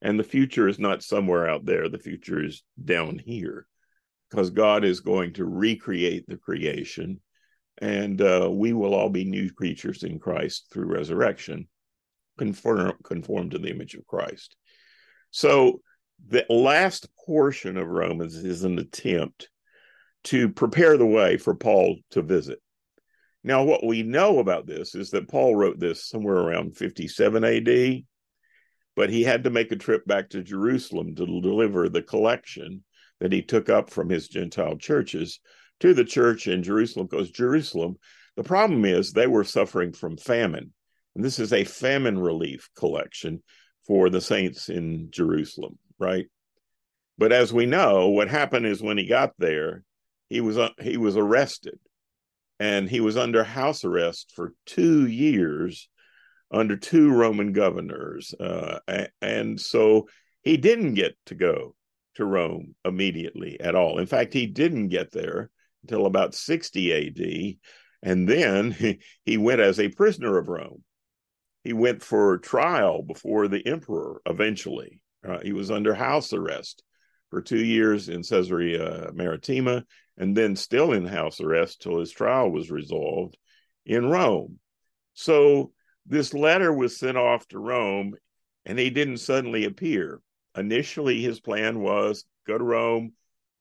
And 0.02 0.20
the 0.20 0.24
future 0.24 0.68
is 0.68 0.78
not 0.78 1.04
somewhere 1.04 1.50
out 1.50 1.66
there, 1.66 1.90
the 1.90 1.98
future 1.98 2.44
is 2.44 2.64
down 2.84 3.18
here 3.18 3.66
because 4.30 4.50
God 4.50 4.84
is 4.84 5.00
going 5.00 5.34
to 5.34 5.46
recreate 5.46 6.26
the 6.28 6.38
creation 6.38 7.20
and 7.80 8.22
uh, 8.22 8.50
we 8.52 8.74
will 8.74 8.94
all 8.94 9.10
be 9.10 9.24
new 9.24 9.52
creatures 9.52 10.04
in 10.04 10.20
Christ 10.20 10.68
through 10.72 10.86
resurrection, 10.86 11.68
conform, 12.38 12.94
conform 13.04 13.52
to 13.52 13.60
the 13.60 13.70
image 13.70 13.94
of 13.94 14.06
Christ. 14.08 14.56
So 15.32 15.82
the 16.28 16.46
last 16.50 17.08
portion 17.26 17.78
of 17.78 17.88
Romans 17.88 18.36
is 18.36 18.64
an 18.64 18.80
attempt 18.80 19.50
to 20.26 20.50
prepare 20.50 20.98
the 20.98 21.06
way 21.06 21.38
for 21.38 21.56
Paul 21.56 21.98
to 22.12 22.22
visit. 22.22 22.60
Now, 23.44 23.64
what 23.64 23.86
we 23.86 24.04
know 24.04 24.40
about 24.40 24.66
this 24.66 24.94
is 24.94 25.12
that 25.12 25.30
Paul 25.30 25.56
wrote 25.56 25.80
this 25.80 26.10
somewhere 26.10 26.36
around 26.36 26.76
57 26.76 27.44
AD, 27.44 28.04
but 28.96 29.10
he 29.10 29.24
had 29.24 29.46
to 29.46 29.50
make 29.50 29.72
a 29.72 29.78
trip 29.78 30.06
back 30.06 30.30
to 30.32 30.44
Jerusalem 30.44 31.16
to 31.16 31.26
deliver 31.26 31.88
the 31.88 32.02
collection 32.02 32.84
that 33.20 33.32
he 33.32 33.42
took 33.42 33.70
up 33.70 33.90
from 33.90 34.10
his 34.10 34.28
Gentile 34.28 34.76
churches 34.76 35.40
to 35.80 35.94
the 35.94 36.04
church 36.04 36.48
in 36.48 36.64
Jerusalem 36.64 37.08
because 37.10 37.32
Jerusalem, 37.32 37.98
the 38.36 38.44
problem 38.44 38.86
is 38.86 39.12
they 39.12 39.28
were 39.28 39.44
suffering 39.44 39.94
from 39.94 40.18
famine. 40.18 40.74
And 41.16 41.24
this 41.24 41.40
is 41.40 41.54
a 41.54 41.64
famine 41.64 42.18
relief 42.20 42.70
collection 42.78 43.44
for 43.88 44.10
the 44.10 44.22
saints 44.22 44.70
in 44.70 45.10
Jerusalem, 45.12 45.80
right? 45.98 46.28
But 47.18 47.32
as 47.32 47.52
we 47.52 47.66
know, 47.66 48.10
what 48.10 48.28
happened 48.28 48.66
is 48.66 48.82
when 48.82 48.98
he 48.98 49.08
got 49.08 49.34
there, 49.40 49.84
he 50.30 50.42
was 50.42 50.58
uh, 50.58 50.70
he 50.80 50.98
was 50.98 51.18
arrested, 51.18 51.80
and 52.60 52.90
he 52.90 53.00
was 53.00 53.18
under 53.18 53.44
house 53.44 53.84
arrest 53.86 54.34
for 54.36 54.54
two 54.66 55.08
years 55.08 55.90
under 56.52 56.78
two 56.78 57.12
Roman 57.12 57.52
governors. 57.52 58.34
Uh, 58.40 58.80
and 59.22 59.60
so 59.60 60.08
he 60.44 60.58
didn't 60.58 60.94
get 60.94 61.16
to 61.28 61.36
go 61.36 61.76
to 62.16 62.26
Rome 62.26 62.76
immediately 62.86 63.60
at 63.60 63.76
all. 63.76 64.00
In 64.00 64.06
fact, 64.06 64.34
he 64.34 64.48
didn't 64.48 64.90
get 64.90 65.12
there 65.12 65.50
until 65.84 66.06
about 66.06 66.34
60 66.34 66.94
AD. 66.94 68.10
And 68.10 68.28
then 68.28 68.72
he, 68.72 69.00
he 69.26 69.38
went 69.38 69.62
as 69.62 69.80
a 69.80 69.90
prisoner 69.90 70.38
of 70.38 70.48
Rome. 70.48 70.84
He 71.68 71.74
went 71.74 72.02
for 72.02 72.38
trial 72.38 73.02
before 73.02 73.50
the 73.50 73.68
emperor 73.68 74.22
eventually. 74.26 75.02
Uh, 75.22 75.40
he 75.40 75.52
was 75.52 75.70
under 75.70 75.94
house 75.94 76.32
arrest 76.32 76.82
for 77.30 77.42
two 77.42 77.62
years 77.62 78.08
in 78.08 78.24
Caesarea 78.24 79.12
Maritima 79.14 79.84
and 80.18 80.34
then 80.34 80.56
still 80.56 80.94
in 80.94 81.06
house 81.06 81.42
arrest 81.42 81.82
till 81.82 82.00
his 82.00 82.10
trial 82.10 82.50
was 82.50 82.72
resolved 82.72 83.38
in 83.86 84.10
Rome. 84.10 84.60
So 85.14 85.74
this 86.06 86.34
letter 86.34 86.72
was 86.72 86.96
sent 86.96 87.18
off 87.18 87.46
to 87.50 87.60
Rome, 87.60 88.16
and 88.66 88.80
he 88.80 88.90
didn't 88.90 89.18
suddenly 89.18 89.66
appear. 89.66 90.22
Initially, 90.56 91.22
his 91.22 91.42
plan 91.42 91.82
was 91.82 92.24
go 92.48 92.58
to 92.58 92.64
Rome, 92.64 93.12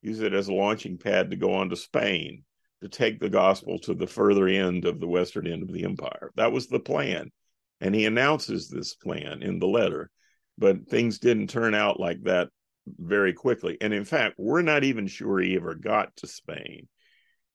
use 0.01 0.21
it 0.21 0.33
as 0.33 0.47
a 0.47 0.55
launching 0.55 0.97
pad 0.97 1.31
to 1.31 1.37
go 1.37 1.55
on 1.55 1.71
to 1.71 1.77
Spain 1.77 2.45
to 2.83 2.89
take 2.89 3.19
the 3.19 3.31
gospel 3.31 3.81
to 3.81 3.95
the 3.95 4.07
further 4.07 4.47
end 4.47 4.85
of 4.85 5.01
the 5.01 5.09
western 5.09 5.49
end 5.49 5.65
of 5.65 5.73
the 5.73 5.83
empire. 5.83 6.31
That 6.37 6.53
was 6.53 6.69
the 6.69 6.79
plan. 6.79 7.33
And 7.81 7.95
he 7.95 8.07
announces 8.07 8.69
this 8.69 8.95
plan 8.95 9.43
in 9.43 9.59
the 9.59 9.67
letter. 9.67 10.11
But 10.59 10.89
things 10.89 11.19
didn't 11.19 11.49
turn 11.49 11.75
out 11.75 12.01
like 12.01 12.23
that 12.23 12.49
very 12.87 13.33
quickly. 13.33 13.77
And 13.81 13.93
in 13.93 14.05
fact, 14.05 14.37
we're 14.39 14.63
not 14.63 14.85
even 14.85 15.07
sure 15.07 15.39
he 15.39 15.57
ever 15.57 15.75
got 15.75 16.17
to 16.17 16.27
Spain. 16.27 16.89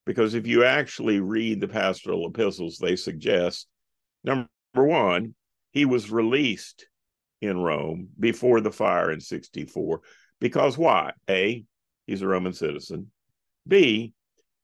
Because 0.05 0.33
if 0.33 0.47
you 0.47 0.63
actually 0.63 1.19
read 1.19 1.61
the 1.61 1.67
pastoral 1.67 2.27
epistles, 2.27 2.77
they 2.77 2.95
suggest 2.95 3.67
number 4.23 4.49
one, 4.73 5.35
he 5.71 5.85
was 5.85 6.11
released 6.11 6.87
in 7.39 7.57
Rome 7.57 8.09
before 8.19 8.61
the 8.61 8.71
fire 8.71 9.11
in 9.11 9.19
64. 9.19 10.01
Because 10.39 10.77
why? 10.77 11.13
A, 11.29 11.63
he's 12.07 12.21
a 12.21 12.27
Roman 12.27 12.53
citizen. 12.53 13.11
B, 13.67 14.13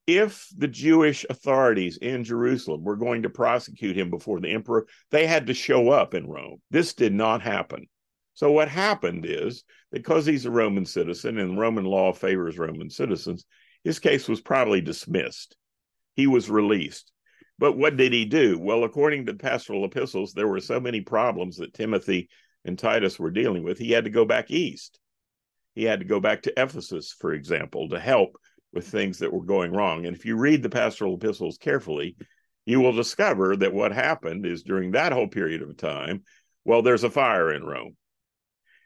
if 0.07 0.47
the 0.57 0.69
Jewish 0.69 1.25
authorities 1.29 1.97
in 1.97 2.23
Jerusalem 2.23 2.83
were 2.83 2.95
going 2.95 3.23
to 3.23 3.29
prosecute 3.29 3.97
him 3.97 4.09
before 4.09 4.39
the 4.39 4.49
emperor, 4.49 4.87
they 5.11 5.27
had 5.27 5.47
to 5.47 5.53
show 5.53 5.89
up 5.89 6.13
in 6.13 6.25
Rome. 6.25 6.61
This 6.71 6.93
did 6.93 7.13
not 7.13 7.41
happen. 7.41 7.87
So, 8.33 8.51
what 8.51 8.69
happened 8.69 9.25
is 9.27 9.63
because 9.91 10.25
he's 10.25 10.45
a 10.45 10.51
Roman 10.51 10.85
citizen 10.85 11.37
and 11.37 11.59
Roman 11.59 11.85
law 11.85 12.13
favors 12.13 12.57
Roman 12.57 12.89
citizens, 12.89 13.45
his 13.83 13.99
case 13.99 14.29
was 14.29 14.39
probably 14.39 14.79
dismissed. 14.79 15.57
He 16.15 16.25
was 16.25 16.49
released. 16.49 17.11
But 17.59 17.77
what 17.77 17.97
did 17.97 18.13
he 18.13 18.25
do? 18.25 18.57
Well, 18.59 18.83
according 18.83 19.25
to 19.25 19.33
pastoral 19.33 19.85
epistles, 19.85 20.33
there 20.33 20.47
were 20.47 20.59
so 20.59 20.79
many 20.79 21.01
problems 21.01 21.57
that 21.57 21.73
Timothy 21.73 22.29
and 22.63 22.77
Titus 22.77 23.19
were 23.19 23.31
dealing 23.31 23.63
with. 23.63 23.77
He 23.77 23.91
had 23.91 24.03
to 24.03 24.09
go 24.09 24.25
back 24.25 24.51
east. 24.51 24.99
He 25.73 25.83
had 25.83 25.99
to 25.99 26.05
go 26.05 26.19
back 26.19 26.43
to 26.43 26.53
Ephesus, 26.61 27.13
for 27.19 27.33
example, 27.33 27.89
to 27.89 27.99
help 27.99 28.37
with 28.73 28.87
things 28.87 29.19
that 29.19 29.31
were 29.31 29.45
going 29.45 29.71
wrong. 29.71 30.05
And 30.05 30.15
if 30.15 30.25
you 30.25 30.37
read 30.37 30.61
the 30.61 30.69
pastoral 30.69 31.15
epistles 31.15 31.57
carefully, 31.57 32.15
you 32.65 32.81
will 32.81 32.93
discover 32.93 33.55
that 33.55 33.73
what 33.73 33.91
happened 33.91 34.45
is 34.45 34.63
during 34.63 34.91
that 34.91 35.13
whole 35.13 35.27
period 35.27 35.61
of 35.61 35.77
time, 35.77 36.23
well, 36.65 36.81
there's 36.81 37.05
a 37.05 37.09
fire 37.09 37.53
in 37.53 37.63
Rome. 37.63 37.95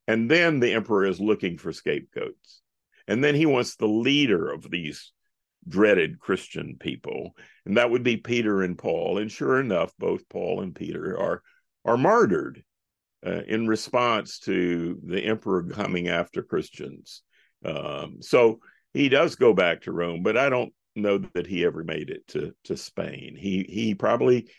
And 0.08 0.30
then 0.30 0.60
the 0.60 0.74
emperor 0.74 1.06
is 1.06 1.20
looking 1.20 1.58
for 1.58 1.72
scapegoats. 1.72 2.62
And 3.08 3.24
then 3.24 3.36
he 3.36 3.46
wants 3.46 3.76
the 3.76 3.88
leader 3.88 4.52
of 4.52 4.70
these 4.70 5.12
dreaded 5.67 6.20
Christian 6.20 6.78
people, 6.80 7.36
and 7.65 7.78
that 7.78 7.89
would 7.89 8.04
be 8.04 8.17
Peter 8.17 8.63
and 8.63 8.78
Paul. 8.78 9.17
And 9.17 9.32
sure 9.32 9.60
enough, 9.60 9.94
both 9.98 10.28
Paul 10.30 10.62
and 10.62 10.76
Peter 10.76 11.17
are 11.20 11.41
are 11.84 11.98
martyred 11.98 12.63
uh, 13.26 13.41
in 13.48 13.67
response 13.67 14.39
to 14.39 15.00
the 15.04 15.24
emperor 15.24 15.63
coming 15.63 16.08
after 16.08 16.44
Christians. 16.44 17.24
Um, 17.65 18.17
so 18.22 18.60
he 18.93 19.10
does 19.10 19.36
go 19.36 19.54
back 19.54 19.82
to 19.82 19.91
Rome, 19.91 20.23
but 20.23 20.38
I 20.38 20.49
don't 20.49 20.73
know 20.95 21.19
that 21.34 21.47
he 21.47 21.65
ever 21.65 21.84
made 21.84 22.10
it 22.10 22.27
to 22.30 22.54
to 22.65 22.77
Spain. 22.77 23.36
He 23.38 23.63
he 23.67 23.95
probably 23.95 24.49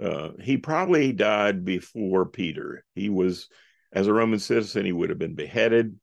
uh, 0.00 0.30
he 0.40 0.56
probably 0.56 1.12
died 1.12 1.64
before 1.64 2.26
Peter. 2.26 2.84
He 2.94 3.08
was 3.08 3.48
as 3.92 4.06
a 4.06 4.12
Roman 4.12 4.38
citizen, 4.38 4.84
he 4.84 4.92
would 4.92 5.10
have 5.10 5.18
been 5.18 5.34
beheaded. 5.34 5.96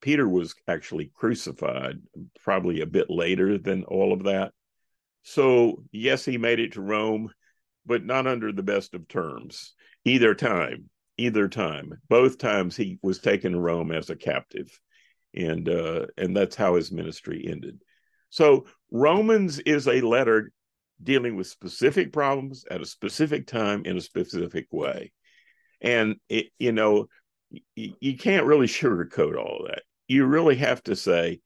Peter 0.00 0.28
was 0.28 0.54
actually 0.66 1.12
crucified 1.14 2.00
probably 2.42 2.80
a 2.80 2.86
bit 2.86 3.08
later 3.08 3.58
than 3.58 3.84
all 3.84 4.12
of 4.12 4.24
that. 4.24 4.52
So, 5.22 5.84
yes, 5.92 6.24
he 6.24 6.38
made 6.38 6.58
it 6.58 6.72
to 6.72 6.80
Rome, 6.80 7.30
but 7.86 8.04
not 8.04 8.26
under 8.26 8.50
the 8.50 8.64
best 8.64 8.94
of 8.94 9.06
terms. 9.06 9.74
Either 10.04 10.34
time, 10.34 10.90
either 11.18 11.48
time. 11.48 12.00
Both 12.08 12.38
times 12.38 12.76
he 12.76 12.98
was 13.02 13.20
taken 13.20 13.52
to 13.52 13.60
Rome 13.60 13.92
as 13.92 14.10
a 14.10 14.16
captive 14.16 14.76
and 15.34 15.68
uh, 15.68 16.06
and 16.16 16.36
that's 16.36 16.56
how 16.56 16.76
his 16.76 16.92
ministry 16.92 17.46
ended. 17.48 17.80
So 18.30 18.66
Romans 18.90 19.58
is 19.60 19.88
a 19.88 20.00
letter 20.00 20.52
dealing 21.02 21.36
with 21.36 21.46
specific 21.46 22.12
problems 22.12 22.64
at 22.70 22.80
a 22.80 22.86
specific 22.86 23.46
time 23.46 23.82
in 23.84 23.96
a 23.96 24.00
specific 24.00 24.66
way, 24.70 25.12
and 25.80 26.16
it, 26.28 26.46
you 26.58 26.72
know 26.72 27.08
you, 27.74 27.94
you 28.00 28.16
can't 28.16 28.46
really 28.46 28.66
sugarcoat 28.68 29.36
all 29.36 29.66
that. 29.68 29.82
You 30.08 30.26
really 30.26 30.56
have 30.56 30.82
to 30.84 30.96
say, 30.96 31.40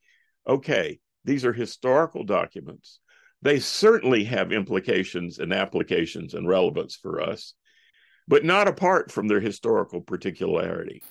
okay, 0.47 0.99
these 1.25 1.45
are 1.45 1.53
historical 1.53 2.23
documents. 2.23 2.99
They 3.41 3.59
certainly 3.59 4.23
have 4.25 4.51
implications 4.51 5.39
and 5.39 5.53
applications 5.53 6.33
and 6.33 6.47
relevance 6.47 6.95
for 6.95 7.21
us, 7.21 7.53
but 8.27 8.43
not 8.43 8.67
apart 8.67 9.11
from 9.11 9.27
their 9.27 9.39
historical 9.39 10.01
particularity. 10.01 11.03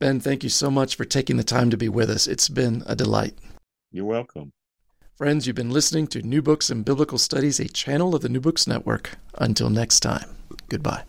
Ben, 0.00 0.18
thank 0.18 0.42
you 0.42 0.48
so 0.48 0.70
much 0.70 0.96
for 0.96 1.04
taking 1.04 1.36
the 1.36 1.44
time 1.44 1.68
to 1.68 1.76
be 1.76 1.90
with 1.90 2.08
us. 2.08 2.26
It's 2.26 2.48
been 2.48 2.82
a 2.86 2.96
delight. 2.96 3.34
You're 3.92 4.06
welcome. 4.06 4.52
Friends, 5.14 5.46
you've 5.46 5.56
been 5.56 5.68
listening 5.68 6.06
to 6.06 6.22
New 6.22 6.40
Books 6.40 6.70
and 6.70 6.86
Biblical 6.86 7.18
Studies, 7.18 7.60
a 7.60 7.68
channel 7.68 8.14
of 8.14 8.22
the 8.22 8.30
New 8.30 8.40
Books 8.40 8.66
Network. 8.66 9.10
Until 9.34 9.68
next 9.68 10.00
time, 10.00 10.38
goodbye. 10.70 11.02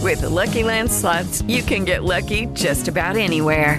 With 0.00 0.22
the 0.22 0.30
Lucky 0.30 0.62
Land 0.62 0.90
slots, 0.90 1.42
you 1.42 1.60
can 1.60 1.84
get 1.84 2.02
lucky 2.02 2.46
just 2.54 2.88
about 2.88 3.18
anywhere. 3.18 3.78